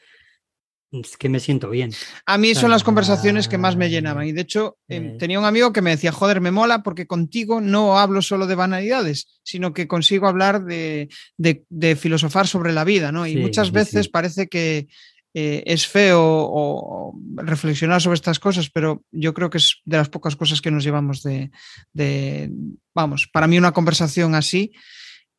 [0.90, 1.92] es que me siento bien.
[2.24, 4.26] A mí son las conversaciones que más me llenaban.
[4.26, 7.60] Y de hecho, em, tenía un amigo que me decía, joder, me mola porque contigo
[7.60, 11.08] no hablo solo de banalidades, sino que consigo hablar de,
[11.98, 13.26] filosofar sobre la vida, ¿no?
[13.26, 14.88] Y muchas veces parece que
[15.34, 20.08] eh, es feo o, reflexionar sobre estas cosas, pero yo creo que es de las
[20.08, 21.50] pocas cosas que nos llevamos de,
[21.92, 22.50] de
[22.94, 24.72] vamos, para mí una conversación así.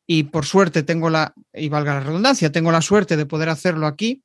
[0.06, 3.86] Y por suerte tengo la, y valga la redundancia, tengo la suerte de poder hacerlo
[3.86, 4.24] aquí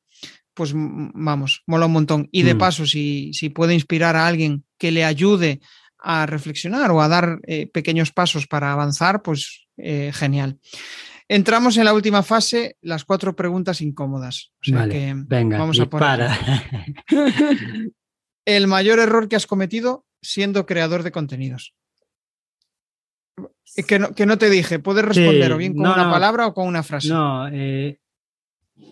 [0.56, 2.30] pues vamos, mola un montón.
[2.32, 2.58] Y de mm.
[2.58, 5.60] paso, si, si, puede inspirar a alguien que le ayude
[6.00, 10.60] a reflexionar o a dar eh, pequeños pasos para avanzar, pues eh, genial.
[11.28, 14.52] Entramos en la última fase, las cuatro preguntas incómodas.
[14.68, 16.30] vale, venga, vamos a poner.
[18.46, 21.74] El mayor error que has cometido siendo creador de contenidos.
[23.88, 26.68] Que no, que no te dije, puedes responder o bien con una palabra o con
[26.68, 27.10] una frase.
[27.10, 28.00] No, eh,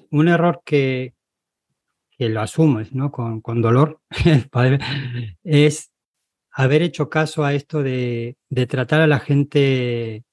[0.10, 1.13] un error que,
[2.18, 3.12] que lo asumes ¿no?
[3.12, 4.00] con, con dolor,
[5.44, 5.92] es
[6.52, 10.24] haber hecho caso a esto de, de, tratar a la gente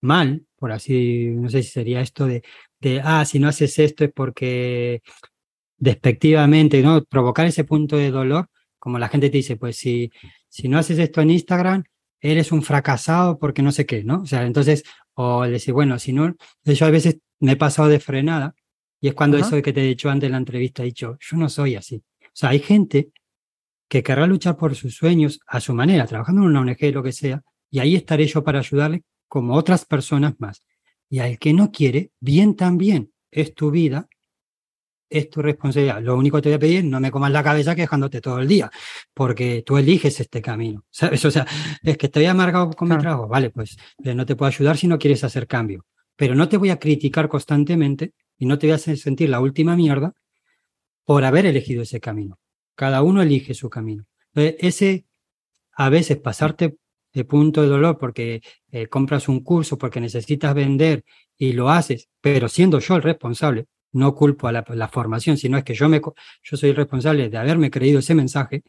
[0.00, 2.42] mal, por así, no sé si sería esto de,
[2.80, 5.02] de, ah, si no haces esto es porque
[5.78, 7.04] despectivamente, ¿no?
[7.04, 8.48] Provocar ese punto de dolor,
[8.78, 10.10] como la gente te dice, pues si,
[10.48, 11.84] si no haces esto en Instagram,
[12.20, 14.22] eres un fracasado porque no sé qué, ¿no?
[14.22, 18.00] O sea, entonces, o decir, bueno, si no, yo a veces me he pasado de
[18.00, 18.54] frenada
[19.06, 21.36] y es cuando eso que te he dicho antes en la entrevista, he dicho, yo
[21.36, 22.02] no soy así.
[22.24, 23.12] O sea, hay gente
[23.88, 27.12] que querrá luchar por sus sueños a su manera, trabajando en una ONG, lo que
[27.12, 27.40] sea,
[27.70, 30.66] y ahí estaré yo para ayudarle como otras personas más.
[31.08, 34.08] Y al que no quiere, bien también, es tu vida,
[35.08, 36.02] es tu responsabilidad.
[36.02, 38.48] Lo único que te voy a pedir, no me comas la cabeza quejándote todo el
[38.48, 38.72] día,
[39.14, 41.24] porque tú eliges este camino, ¿sabes?
[41.24, 41.46] O sea,
[41.80, 44.98] es que estoy amargado con mi trabajo, vale, pues no te puedo ayudar si no
[44.98, 45.86] quieres hacer cambio,
[46.16, 49.76] pero no te voy a criticar constantemente y no te voy a sentir la última
[49.76, 50.14] mierda
[51.04, 52.38] por haber elegido ese camino.
[52.74, 54.04] Cada uno elige su camino.
[54.34, 55.06] Entonces, ese,
[55.72, 56.76] a veces pasarte
[57.12, 61.04] de punto de dolor porque eh, compras un curso, porque necesitas vender
[61.38, 65.64] y lo haces, pero siendo yo el responsable, no culpo a la, formación, sino es
[65.64, 66.02] que yo, me,
[66.42, 68.62] yo soy el responsable de haberme creído ese mensaje.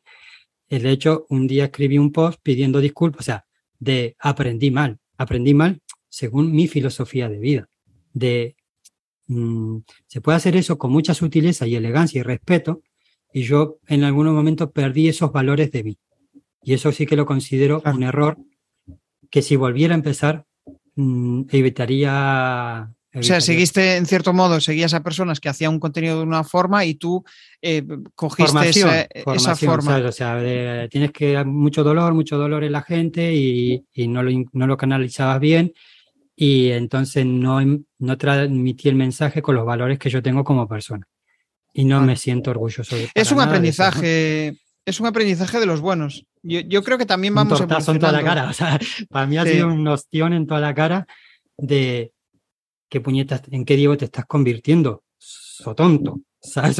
[0.69, 3.45] Eh, de hecho, un día escribí un post pidiendo disculpas, o sea,
[3.79, 7.69] de aprendí mal, aprendí mal según mi filosofía de vida,
[8.13, 8.55] de
[9.27, 12.81] mm, se puede hacer eso con mucha sutileza y elegancia y respeto,
[13.33, 15.97] y yo en algún momento perdí esos valores de mí.
[16.63, 18.37] Y eso sí que lo considero un error
[19.29, 20.45] que si volviera a empezar,
[20.95, 26.17] mm, evitaría o sea, seguiste, en cierto modo, seguías a personas que hacían un contenido
[26.17, 27.23] de una forma y tú
[27.61, 27.83] eh,
[28.15, 29.97] cogiste esa, forma.
[29.97, 34.67] O sea, tienes que mucho dolor, mucho dolor en la gente y, no, lo, no,
[34.67, 35.73] lo, canalizabas bien
[36.39, 37.59] y entonces no,
[37.97, 41.07] no transmití el mensaje con los valores que yo tengo como persona.
[41.73, 42.95] Y no me siento orgulloso.
[42.95, 44.55] De es un aprendizaje.
[44.85, 46.27] es un aprendizaje de los buenos.
[46.43, 48.49] Yo, creo que también vamos a en toda la cara.
[48.49, 48.79] O sea,
[49.09, 51.07] para mí ha sido un ostión en toda la cara
[51.57, 52.13] de
[52.87, 55.03] ¿qué puñetas, en qué Diego te estás convirtiendo?
[55.17, 56.79] So tonto, ¿sabes?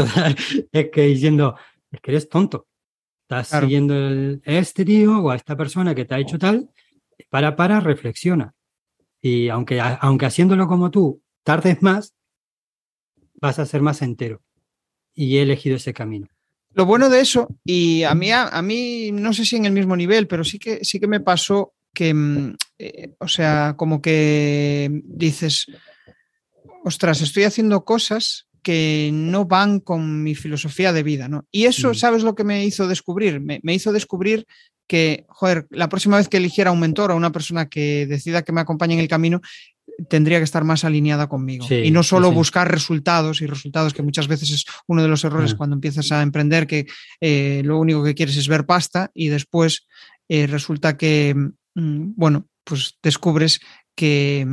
[0.71, 1.55] es que diciendo,
[1.91, 2.67] es que eres tonto.
[3.23, 6.69] Estás siguiendo a este tío o a esta persona que te ha hecho tal,
[7.29, 8.53] para, para, reflexiona.
[9.21, 12.13] Y aunque, aunque haciéndolo como tú tardes más,
[13.35, 14.41] vas a ser más entero.
[15.13, 16.27] Y he elegido ese camino.
[16.73, 19.95] Lo bueno de eso, y a mí, a, mí no sé si en el mismo
[19.95, 25.01] nivel, pero sí que, sí que me pasó que, mm, eh, o sea, como que
[25.03, 25.65] dices,
[26.83, 31.47] ostras, estoy haciendo cosas que no van con mi filosofía de vida, ¿no?
[31.51, 31.95] Y eso, mm.
[31.95, 33.39] ¿sabes lo que me hizo descubrir?
[33.39, 34.45] Me, hizo descubrir
[34.87, 38.53] que, joder, la próxima vez que eligiera un mentor o una persona que decida que
[38.53, 39.41] me acompañe en el camino,
[40.09, 41.65] tendría que estar más alineada conmigo.
[41.69, 45.53] y no solo buscar resultados y resultados, que muchas veces es uno de los errores
[45.53, 45.57] mm.
[45.57, 46.87] cuando empiezas a emprender, que
[47.19, 49.87] eh, lo único que quieres es ver pasta y después
[50.29, 53.59] eh, resulta que, mm, bueno, pues descubres
[53.95, 54.45] que,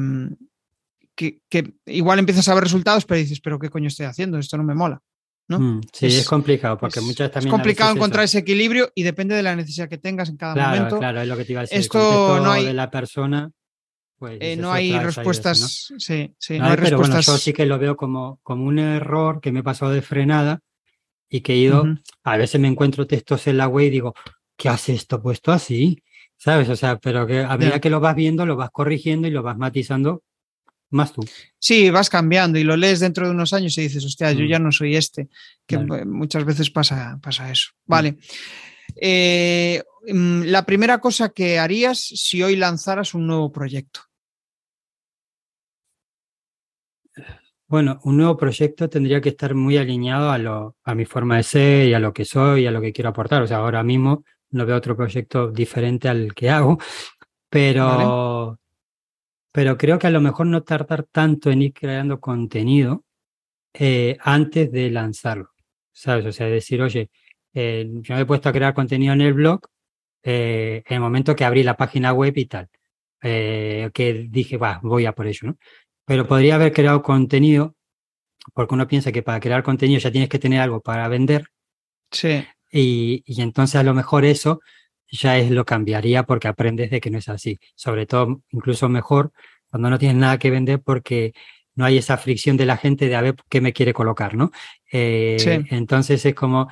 [1.14, 1.40] que,
[1.86, 4.38] igual empiezas a ver resultados, pero dices, pero ¿qué coño estoy haciendo?
[4.38, 5.00] Esto no me mola.
[5.48, 5.60] ¿No?
[5.60, 7.48] Mm, sí, es, complicado, porque muchas también.
[7.48, 10.98] Es complicado encontrar ese equilibrio y depende de la necesidad que tengas en cada momento.
[10.98, 11.78] Claro, es lo que te iba a decir.
[11.78, 12.64] Esto no hay.
[12.64, 13.50] De la persona.
[14.16, 15.92] Pues, eh, no hay respuestas.
[15.98, 19.40] Sí, sí, no, hay pero Bueno, yo sí que lo veo como, como un error
[19.40, 20.60] que me he pasado de frenada
[21.28, 21.84] y que he ido.
[22.22, 24.14] A veces me encuentro textos en la web y digo,
[24.56, 26.02] ¿qué hace esto puesto así?
[26.36, 26.68] ¿Sabes?
[26.68, 29.42] O sea, pero que a medida que lo vas viendo, lo vas corrigiendo y lo
[29.42, 30.22] vas matizando
[30.94, 31.22] más tú.
[31.58, 34.48] Sí, vas cambiando y lo lees dentro de unos años y dices, hostia, yo mm.
[34.48, 35.28] ya no soy este,
[35.66, 37.70] que muchas veces pasa, pasa eso.
[37.86, 37.90] Mm.
[37.90, 38.18] Vale.
[38.96, 44.00] Eh, mm, la primera cosa que harías si hoy lanzaras un nuevo proyecto.
[47.66, 51.42] Bueno, un nuevo proyecto tendría que estar muy alineado a, lo, a mi forma de
[51.42, 53.42] ser y a lo que soy y a lo que quiero aportar.
[53.42, 56.78] O sea, ahora mismo no veo otro proyecto diferente al que hago,
[57.48, 58.60] pero
[59.54, 63.04] pero creo que a lo mejor no tardar tanto en ir creando contenido
[63.72, 65.50] eh, antes de lanzarlo,
[65.92, 66.26] ¿sabes?
[66.26, 67.08] O sea, decir, oye,
[67.52, 69.60] eh, yo me he puesto a crear contenido en el blog
[70.24, 72.68] eh, en el momento que abrí la página web y tal,
[73.20, 75.56] que dije, va, voy a por ello, ¿no?
[76.04, 77.76] Pero podría haber creado contenido,
[78.54, 81.46] porque uno piensa que para crear contenido ya tienes que tener algo para vender.
[82.10, 82.44] Sí.
[82.72, 84.60] Y, y entonces a lo mejor eso
[85.14, 87.58] ya es lo cambiaría porque aprendes de que no es así.
[87.74, 89.32] Sobre todo, incluso mejor
[89.70, 91.32] cuando no tienes nada que vender porque
[91.74, 94.50] no hay esa fricción de la gente de a ver qué me quiere colocar, ¿no?
[94.92, 96.68] Eh, entonces es como,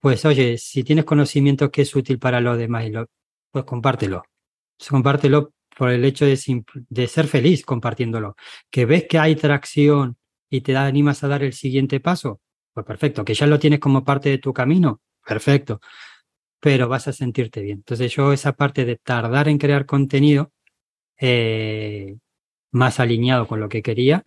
[0.00, 2.84] pues oye, si tienes conocimiento que es útil para los demás,
[3.50, 4.24] pues compártelo.
[4.88, 6.38] Compártelo por el hecho de,
[6.88, 8.36] de ser feliz compartiéndolo.
[8.70, 10.16] Que ves que hay tracción
[10.50, 12.40] y te animas a dar el siguiente paso,
[12.74, 13.24] pues perfecto.
[13.24, 15.80] Que ya lo tienes como parte de tu camino, perfecto
[16.60, 17.78] pero vas a sentirte bien.
[17.78, 20.52] Entonces yo esa parte de tardar en crear contenido
[21.18, 22.16] eh,
[22.72, 24.24] más alineado con lo que quería,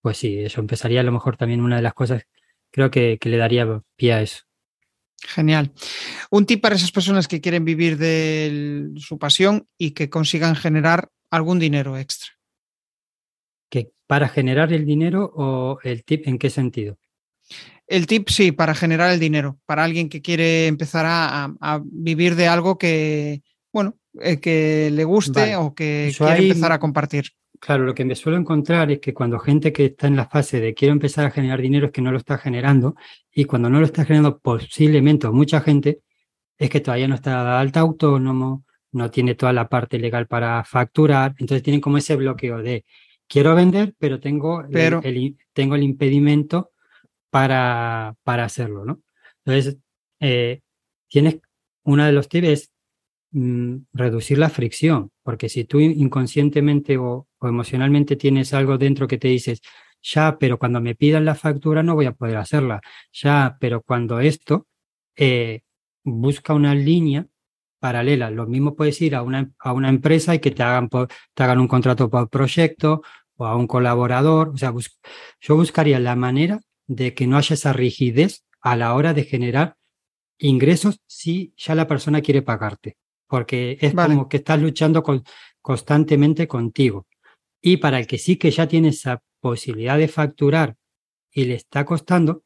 [0.00, 2.24] pues sí, eso empezaría a lo mejor también una de las cosas,
[2.70, 4.44] creo que, le daría pie a eso.
[5.20, 5.72] Genial.
[6.30, 11.10] Un tip para esas personas que quieren vivir de su pasión y que consigan generar
[11.30, 12.30] algún dinero extra.
[13.68, 16.98] ¿Que para generar el dinero o el tip en qué sentido?
[17.86, 22.46] El tip sí, para generar el dinero, para alguien que quiere empezar a, vivir de
[22.46, 23.42] algo que,
[23.72, 27.30] bueno, eh, que le guste o que quiere empezar a compartir.
[27.58, 30.60] claro, lo que me suelo encontrar es que cuando gente que está en la fase
[30.60, 32.94] de quiero empezar a generar dinero es que no lo está generando
[33.32, 36.00] y cuando no lo está generando posiblemente o mucha gente
[36.58, 41.34] es que todavía no está alta autónomo, no tiene toda la parte legal para facturar,
[41.38, 42.84] entonces tienen como ese bloqueo de
[43.26, 46.72] quiero vender, pero tengo, El, tengo el impedimento
[47.30, 49.02] para, para hacerlo, ¿no?
[49.44, 49.78] Entonces,
[50.20, 50.60] eh,
[51.08, 51.40] tienes,
[51.84, 52.70] uno de los tips
[53.32, 59.28] mm, reducir la fricción, porque si tú inconscientemente o, emocionalmente tienes algo dentro que te
[59.28, 59.60] dices,
[60.02, 62.80] ya, pero cuando me pidan la factura no voy a poder hacerla,
[63.12, 64.66] ya, pero cuando esto,
[65.16, 65.62] eh,
[66.04, 67.26] busca una línea
[67.78, 68.30] paralela.
[68.30, 70.88] Lo mismo puedes ir a una, a una empresa y que te hagan,
[71.34, 73.02] te hagan un contrato por proyecto
[73.36, 74.50] o a un colaborador.
[74.50, 74.72] O sea,
[75.40, 79.76] yo buscaría la manera de que no haya esa rigidez a la hora de generar
[80.38, 82.96] ingresos si ya la persona quiere pagarte,
[83.28, 85.22] porque es como que estás luchando con,
[85.60, 87.06] constantemente contigo.
[87.60, 90.76] Y para el que sí que ya tiene esa posibilidad de facturar
[91.30, 92.42] y le está costando,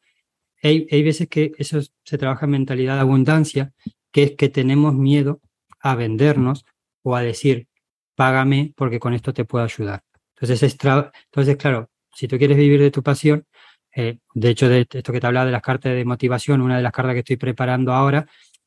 [0.62, 3.72] hay, hay veces que eso se trabaja en mentalidad de abundancia,
[4.11, 5.40] que es que tenemos miedo
[5.80, 6.64] a vendernos
[7.03, 7.68] o a decir,
[8.14, 10.03] págame porque con esto te puedo ayudar.
[10.36, 13.47] Entonces, entonces claro, si tú quieres vivir de tu pasión,
[13.95, 16.82] eh, de hecho, de esto que te hablaba de las cartas de motivación, una de
[16.82, 18.26] las cartas que estoy preparando ahora,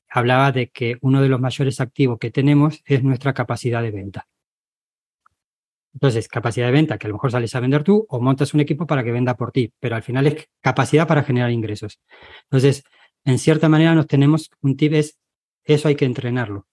[0.10, 4.28] hablaba de que uno de los mayores activos que tenemos es nuestra capacidad de venta.
[5.94, 8.60] Entonces, capacidad de venta, que a lo mejor sales a vender tú o montas un
[8.60, 12.02] equipo para que venda por ti, pero al final es capacidad para generar ingresos.
[12.44, 12.84] Entonces,
[13.24, 15.18] en cierta manera nos tenemos un tip es,
[15.64, 16.68] eso hay que entrenarlo.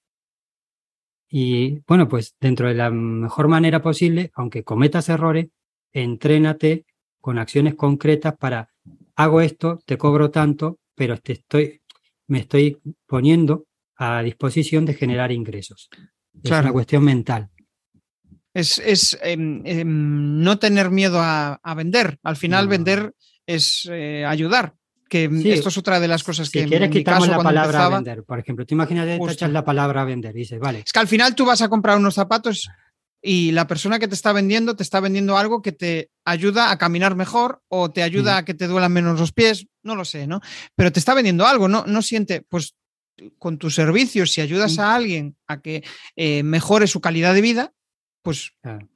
[1.29, 5.49] Y bueno, pues dentro de la mejor manera posible, aunque cometas errores,
[5.93, 6.85] entrénate
[7.23, 8.69] con acciones concretas para,
[9.17, 11.81] hago esto, te cobro tanto, pero te estoy,
[12.27, 13.67] me estoy poniendo
[13.97, 15.89] a disposición de generar ingresos.
[16.43, 17.49] Es una cuestión mental.
[18.53, 22.19] Es, em, em, no tener miedo a, vender.
[22.23, 23.15] Al final, vender
[23.47, 24.75] es eh, ayudar.
[25.09, 26.63] Que esto es otra de las cosas que.
[26.63, 28.25] Si quieres, quitamos la palabra vender.
[28.25, 30.35] Por ejemplo, tú imagínate, echas la palabra vender.
[30.35, 30.83] Dices, vale.
[30.85, 32.69] Es que al final tú vas a comprar unos zapatos
[33.23, 36.79] y la persona que te está vendiendo te está vendiendo algo que te ayuda a
[36.79, 40.27] caminar mejor o te ayuda a que te duelan menos los pies, no lo sé,
[40.27, 40.41] ¿no?
[40.75, 42.75] Pero te está vendiendo algo, no, no siente, pues
[43.39, 45.85] con tus servicios, si ayudas a alguien a que
[46.17, 47.73] eh, mejore su calidad de vida,
[48.23, 48.53] pues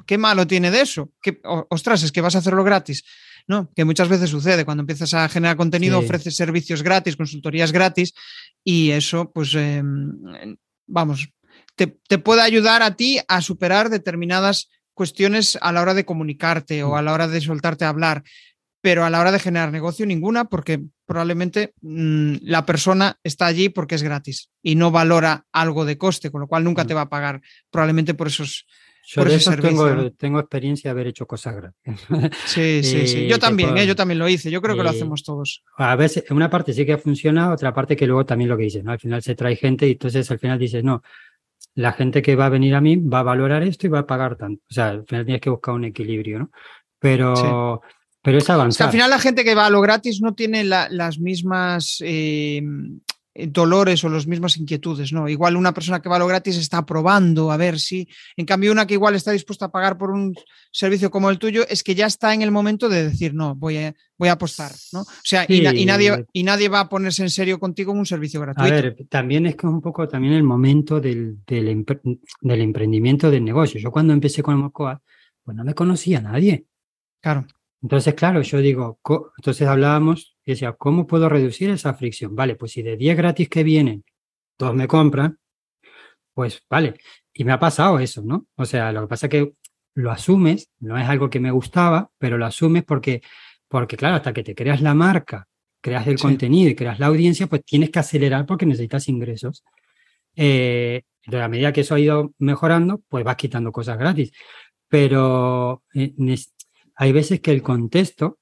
[0.07, 1.13] qué malo tiene de eso.
[1.21, 3.05] ¿Qué, ostras, es que vas a hacerlo gratis.
[3.49, 8.13] No, que muchas veces sucede cuando empiezas a generar contenido, ofreces servicios gratis, consultorías gratis
[8.65, 10.57] y eso, pues, em,
[10.89, 11.29] vamos,
[11.77, 16.97] te, puede ayudar a ti a superar determinadas cuestiones a la hora de comunicarte o
[16.97, 18.25] a la hora de soltarte a hablar,
[18.81, 23.69] pero a la hora de generar negocio ninguna, porque probablemente mm, la persona está allí
[23.69, 27.03] porque es gratis y no valora algo de coste, con lo cual nunca te va
[27.03, 28.67] a pagar probablemente por esos.
[29.09, 31.95] Yo por eso tengo, tengo, experiencia de haber hecho cosas gratis.
[32.47, 33.29] Sí, sí, sí.
[33.29, 33.87] Yo también, ¿eh?
[33.87, 34.51] yo también lo hice.
[34.51, 35.63] Yo creo que lo hacemos todos.
[35.77, 38.83] A veces, una parte sí que funciona, otra parte que luego también lo que dices,
[38.83, 38.91] ¿no?
[38.91, 41.03] Al final se trae gente y entonces al final dices, no,
[41.77, 44.07] la gente que va a venir a mí va a valorar esto y va a
[44.07, 44.63] pagar tanto.
[44.69, 46.51] O sea, al final tienes que buscar un equilibrio, ¿no?
[46.99, 47.83] Pero,
[48.23, 48.87] pero es avanzar.
[48.87, 52.63] al final la gente que va a lo gratis no tiene las mismas eh, eh,
[53.49, 55.29] dolores o las mismas inquietudes, ¿no?
[55.29, 58.73] Igual una persona que va a lo gratis está probando a ver si, en cambio
[58.73, 60.35] una que igual está dispuesta a pagar por un
[60.71, 63.79] servicio como el tuyo es que ya está en el momento de decir, no, voy
[63.79, 65.01] a, voy a apostar, ¿no?
[65.01, 68.41] O sea, y, nadie, y nadie va a ponerse en serio contigo en un servicio
[68.41, 68.73] gratuito.
[68.73, 71.85] A ver, también es que es un poco también el momento del, del,
[72.41, 73.81] del emprendimiento del negocio.
[73.81, 75.03] Yo cuando empecé con el Mocoa,
[75.45, 76.67] pues no me conocía a nadie.
[77.21, 77.47] Claro.
[77.83, 78.99] Entonces, claro, yo digo,
[79.37, 82.35] entonces hablábamos y decía, ¿cómo puedo reducir esa fricción?
[82.35, 84.05] Vale, pues si de 10 gratis que vienen,
[84.57, 85.39] todos me compran,
[86.35, 86.95] pues vale.
[87.33, 88.47] Y me ha pasado eso, ¿no?
[88.57, 89.53] O sea, lo que pasa es que
[89.95, 93.23] lo asumes, no es algo que me gustaba, pero lo asumes porque,
[93.69, 95.47] porque claro, hasta que te creas la marca,
[95.81, 99.65] creas el contenido y creas la audiencia, pues tienes que acelerar porque necesitas ingresos.
[100.35, 104.33] Eh, entonces, a medida que eso ha ido mejorando, pues vas quitando cosas gratis.
[104.89, 106.15] Pero eh,
[106.97, 108.39] hay veces que el contexto,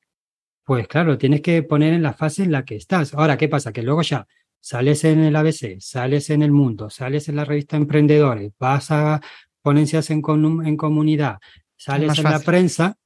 [0.64, 3.12] pues claro, tienes que poner en la fase en la que estás.
[3.14, 3.72] Ahora, ¿qué pasa?
[3.72, 4.26] Que luego ya
[4.61, 9.20] sales en el ABC, sales en el mundo, sales en la revista Emprendedores, vas a
[9.61, 10.22] ponencias en,
[10.64, 11.38] en comunidad,
[11.76, 12.96] sales en la prensa,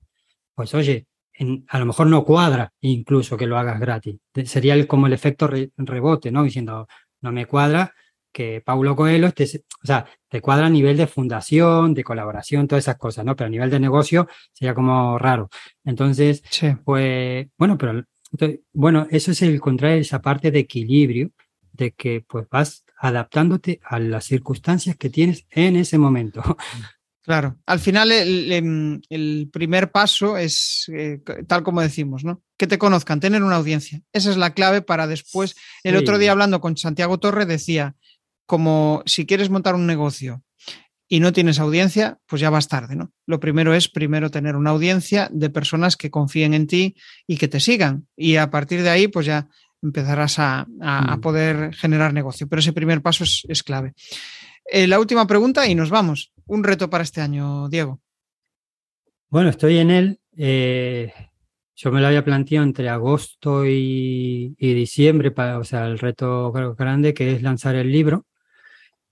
[0.54, 1.06] pues oye,
[1.68, 4.16] a lo mejor no cuadra incluso que lo hagas gratis.
[4.44, 6.44] Sería el, como el efecto rebote, ¿no?
[6.44, 6.86] Diciendo,
[7.20, 7.94] no me cuadra,
[8.32, 12.84] que Paulo Coelho, te, o sea, te cuadra a nivel de fundación, de colaboración, todas
[12.84, 13.34] esas cosas, ¿no?
[13.34, 15.48] Pero a nivel de negocio sería como raro.
[15.84, 16.42] Entonces,
[16.84, 18.04] pues, bueno, pero,
[18.72, 21.30] bueno, eso es el de esa parte de equilibrio,
[21.72, 26.42] de que pues vas adaptándote a las circunstancias que tienes en ese momento.
[27.28, 32.42] Claro, al final el, em, el primer paso es eh, tal como decimos, ¿no?
[32.56, 34.00] Que te conozcan, tener una audiencia.
[34.14, 35.54] Esa es la clave para después.
[35.84, 37.96] El otro día hablando con Santiago Torre decía,
[38.48, 40.42] como si quieres montar un negocio
[41.06, 43.12] y no tienes audiencia, pues ya vas tarde, ¿no?
[43.26, 46.96] Lo primero es primero tener una audiencia de personas que confíen en ti
[47.26, 48.08] y que te sigan.
[48.16, 49.48] Y a partir de ahí, pues ya
[49.82, 51.20] empezarás a, a, a mm.
[51.20, 52.48] poder generar negocio.
[52.48, 53.92] Pero ese primer paso es, es clave.
[54.64, 56.32] Eh, la última pregunta y nos vamos.
[56.46, 58.00] Un reto para este año, Diego.
[59.28, 60.20] Bueno, estoy en él.
[60.38, 61.12] Eh,
[61.76, 66.50] yo me lo había planteado entre agosto y, y diciembre, para, o sea, el reto
[66.52, 68.26] grande que es lanzar el libro.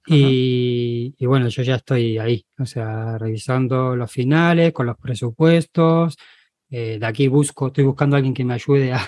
[0.07, 6.17] Y, y, bueno, yo ya estoy ahí, o sea, revisando los finales con los presupuestos,
[6.69, 9.01] eh, de aquí busco, estoy buscando a alguien que me ayude a,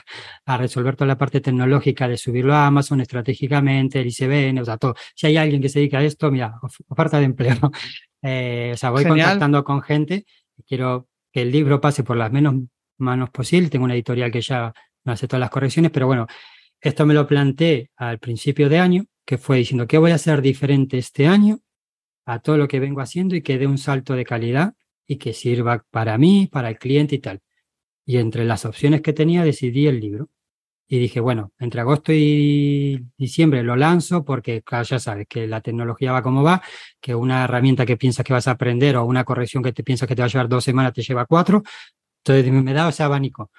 [0.47, 4.77] a, resolver toda la parte tecnológica de subirlo a Amazon estratégicamente, el ICBN, o sea,
[4.77, 4.95] todo.
[5.15, 6.55] Si hay alguien que se dedica a esto, mira,
[6.89, 7.57] oferta de empleo.
[8.21, 9.29] Eh, o sea, voy Genial.
[9.29, 10.27] contactando con gente.
[10.67, 12.57] Quiero que el libro pase por las menos
[12.97, 13.71] manos posible.
[13.71, 14.73] Tengo una editorial que ya
[15.05, 16.27] no hace todas las correcciones, pero bueno,
[16.81, 20.41] esto me lo planteé al principio de año, que fue diciendo, ¿qué voy a hacer
[20.41, 21.61] diferente este año
[22.25, 24.73] a todo lo que vengo haciendo y que dé un salto de calidad
[25.07, 27.43] y que sirva para mí, para el cliente y tal?
[28.07, 30.31] Y entre las opciones que tenía decidí el libro.
[30.89, 35.61] Y dije, bueno, entre agosto y diciembre lo lanzo porque, claro, ya sabes que la
[35.61, 36.63] tecnología va como va,
[36.99, 40.09] que una herramienta que piensas que vas a aprender o una corrección que te piensas
[40.09, 41.63] que te va a llevar dos semanas te lleva cuatro.
[42.25, 43.51] Entonces me da ese abanico.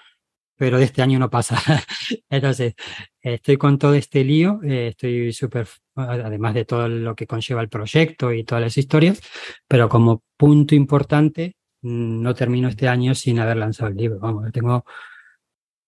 [0.60, 1.58] Pero de este año no pasa.
[2.30, 2.74] Entonces,
[3.22, 7.70] estoy con todo este lío, eh, estoy súper, además de todo lo que conlleva el
[7.70, 9.22] proyecto y todas las historias,
[9.70, 14.20] pero como punto importante, no termino este año sin haber lanzado el libro.
[14.20, 14.84] Vamos, tengo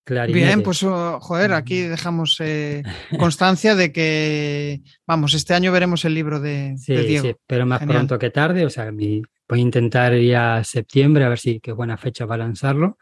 [0.05, 0.37] claridad.
[0.37, 2.81] Bien, pues oh, joder, aquí dejamos eh,
[3.19, 7.27] constancia de que, vamos, este año veremos el libro de, sí, de Diego.
[7.27, 7.97] Sí, pero más Genial.
[7.97, 11.59] pronto que tarde, o sea, mi, voy a intentar ir a septiembre a ver si
[11.59, 12.97] qué buena fecha para lanzarlo.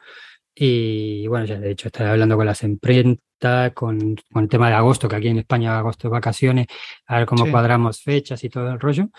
[0.62, 4.76] Y bueno, ya de hecho estoy hablando con las imprentas, con, con, el tema de
[4.76, 6.68] agosto, que aquí en España agosto de vacaciones,
[7.07, 7.51] a ver cómo sí.
[7.51, 9.10] cuadramos fechas y todo el rollo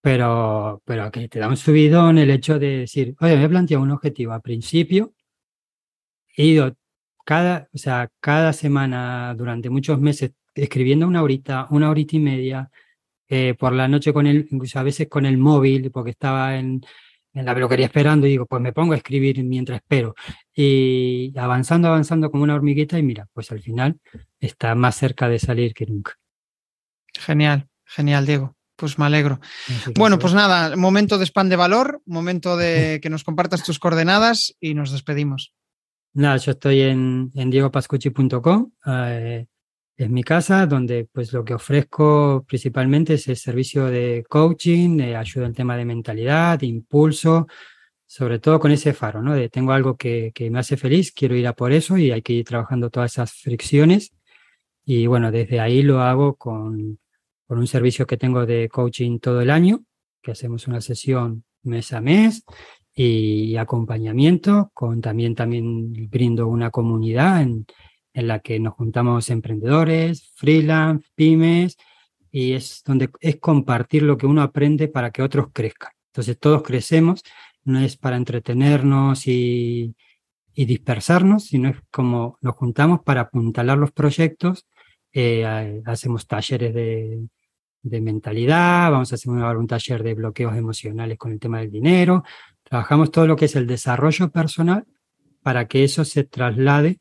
[0.00, 3.82] pero, pero que te da un subidón el hecho de decir, oye, me he planteado
[3.82, 5.14] un objetivo a principio,
[6.36, 6.76] he ido
[7.24, 12.70] cada, o sea, cada semana durante muchos meses escribiendo una horita, una horita y media,
[13.28, 16.82] eh, por la noche con el, incluso a veces con el móvil, porque estaba en,
[17.32, 20.14] en la peluquería esperando y digo, pues me pongo a escribir mientras espero.
[20.54, 24.00] Y avanzando, avanzando como una hormiguita y mira, pues al final
[24.38, 26.18] está más cerca de salir que nunca.
[27.14, 28.56] Genial, genial, Diego.
[28.76, 29.40] Pues me alegro.
[29.94, 34.56] Bueno, pues nada, momento de spam de valor, momento de que nos compartas tus coordenadas
[34.58, 35.52] y nos despedimos.
[36.14, 39.46] Nada, yo estoy en, en diegopascucci.com, eh,
[40.04, 45.14] es mi casa, donde pues lo que ofrezco principalmente es el servicio de coaching, de
[45.14, 47.46] ayuda en tema de mentalidad, de impulso,
[48.06, 49.34] sobre todo con ese faro, ¿no?
[49.34, 52.22] De tengo algo que, que me hace feliz, quiero ir a por eso y hay
[52.22, 54.12] que ir trabajando todas esas fricciones.
[54.86, 56.98] Y bueno, desde ahí lo hago con,
[57.46, 59.84] con un servicio que tengo de coaching todo el año,
[60.22, 62.44] que hacemos una sesión mes a mes
[62.94, 67.66] y acompañamiento, con también, también brindo una comunidad en,
[68.12, 71.76] en la que nos juntamos emprendedores, freelance, pymes,
[72.30, 75.92] y es donde es compartir lo que uno aprende para que otros crezcan.
[76.06, 77.22] Entonces todos crecemos,
[77.64, 79.94] no es para entretenernos y,
[80.54, 84.66] y dispersarnos, sino es como nos juntamos para apuntalar los proyectos,
[85.12, 87.26] eh, hacemos talleres de,
[87.82, 92.24] de mentalidad, vamos a hacer un taller de bloqueos emocionales con el tema del dinero,
[92.62, 94.84] trabajamos todo lo que es el desarrollo personal
[95.42, 96.98] para que eso se traslade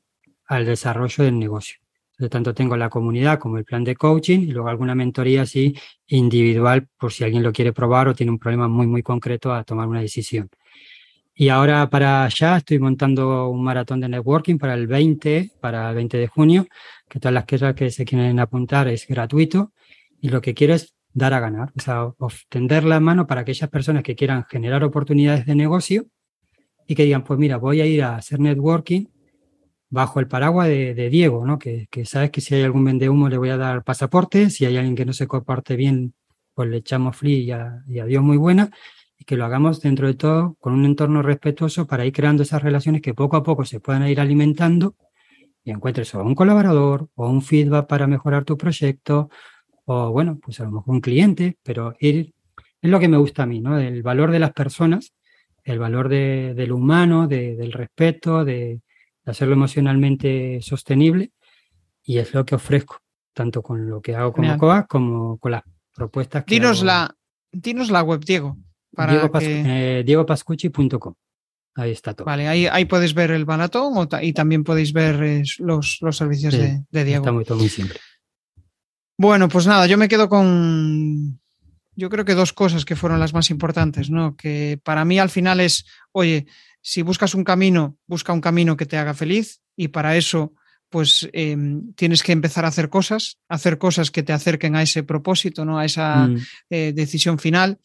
[0.50, 1.78] al desarrollo del negocio.
[2.18, 5.74] De tanto tengo la comunidad como el plan de coaching y luego alguna mentoría así
[6.08, 9.64] individual por si alguien lo quiere probar o tiene un problema muy, muy concreto a
[9.64, 10.50] tomar una decisión.
[11.34, 15.95] Y ahora para allá estoy montando un maratón de networking para el 20, para el
[15.95, 16.68] 20 de junio,
[17.08, 19.72] que todas las cosas que se quieren apuntar es gratuito
[20.20, 22.12] y lo que quiero es dar a ganar, o sea,
[22.50, 26.06] tender la mano para aquellas personas que quieran generar oportunidades de negocio
[26.86, 29.06] y que digan, pues mira, voy a ir a hacer networking
[29.90, 31.58] bajo el paraguas de, Diego, ¿no?
[31.60, 34.66] Que, que, sabes que si hay algún vende humo le voy a dar pasaporte, si
[34.66, 36.14] hay alguien que no se comparte bien,
[36.54, 38.70] pues le echamos free y, a, y adiós muy buena,
[39.18, 42.62] y que lo hagamos dentro de todo con un entorno respetuoso para ir creando esas
[42.62, 44.96] relaciones que poco a poco se puedan ir alimentando
[45.64, 49.30] y encuentres o un colaborador o un feedback para mejorar tu proyecto
[49.86, 52.34] o bueno, pues a lo mejor un cliente, pero ir,
[52.82, 53.80] es lo que me gusta a mí, ¿no?
[53.80, 55.14] El valor de las personas,
[55.64, 58.82] el valor de, del humano, de, del respeto, de,
[59.30, 61.32] hacerlo emocionalmente sostenible
[62.04, 63.00] y es lo que ofrezco,
[63.34, 65.64] tanto con lo que hago como COA como con las
[65.96, 66.86] propuestas que dinos hago.
[66.86, 67.16] la
[67.52, 68.58] Dinos la web, Diego.
[68.96, 71.14] Para Diego, que- eh, diegopascucci.com.
[71.76, 72.26] Ahí está todo.
[72.26, 75.98] Vale, ahí, ahí podéis ver el maratón o ta- y también podéis ver eh, los,
[76.02, 77.24] los servicios Sí, de, de Diego.
[77.24, 78.00] Está muy, todo muy simple.
[79.18, 81.40] Bueno, pues nada, yo me quedo con,
[81.96, 84.36] yo creo que dos cosas que fueron las más importantes, ¿no?
[84.36, 86.46] Que para mí al final es, oye,
[86.82, 90.54] si buscas un camino, busca un camino que te haga feliz y para eso,
[90.90, 91.56] pues eh,
[91.96, 95.78] tienes que empezar a hacer cosas, hacer cosas que te acerquen a ese propósito, ¿no?
[95.78, 96.38] A esa Mm,
[96.72, 97.78] eh, decisión final.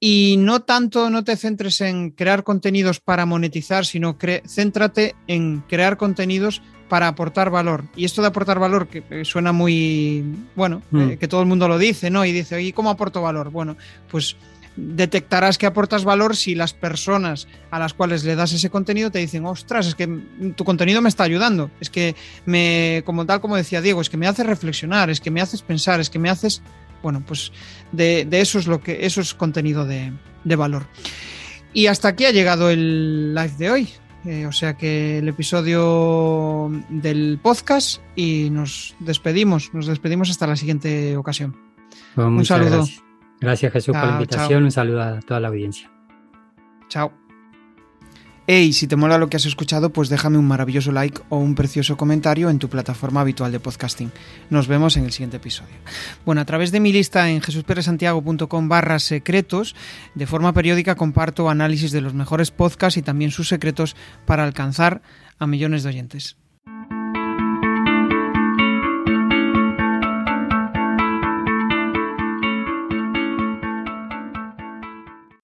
[0.00, 4.16] Y no tanto, no te centres en crear contenidos para monetizar, sino
[4.46, 7.84] céntrate en crear contenidos para aportar valor.
[7.96, 10.24] Y esto de aportar valor, que eh, suena muy,
[10.56, 11.00] bueno, Mm.
[11.00, 12.24] eh, que todo el mundo lo dice, ¿no?
[12.24, 13.50] Y dice, ¿y cómo aporto valor?
[13.50, 13.76] Bueno,
[14.10, 14.36] pues
[14.78, 19.18] detectarás que aportas valor si las personas a las cuales le das ese contenido te
[19.18, 20.06] dicen, ostras, es que
[20.54, 22.14] tu contenido me está ayudando, es que
[22.46, 25.62] me, como tal como decía Diego, es que me haces reflexionar, es que me haces
[25.62, 26.62] pensar, es que me haces,
[27.02, 27.52] bueno, pues
[27.92, 30.12] de, de eso es lo que, eso es contenido de,
[30.44, 30.86] de valor.
[31.72, 33.88] Y hasta aquí ha llegado el live de hoy.
[34.24, 40.56] Eh, o sea que el episodio del podcast y nos despedimos, nos despedimos hasta la
[40.56, 41.56] siguiente ocasión.
[42.14, 42.76] pues muchas saludo.
[42.78, 43.07] Gracias.
[43.40, 44.64] Gracias Jesús por la Chao, invitación.
[44.64, 45.90] Un saludo a toda la audiencia.
[46.88, 47.12] Chao.
[48.50, 51.54] Hey, si te mola lo que has escuchado, pues déjame un maravilloso like o un
[51.54, 54.10] precioso comentario en tu plataforma habitual de podcasting.
[54.48, 55.74] Nos vemos en el siguiente episodio.
[56.24, 59.76] Bueno, a través de mi lista en jesusperesantiago.com barra secretos,
[60.14, 65.02] de forma periódica comparto análisis de los mejores podcasts y también sus secretos para alcanzar
[65.38, 66.38] a millones de oyentes.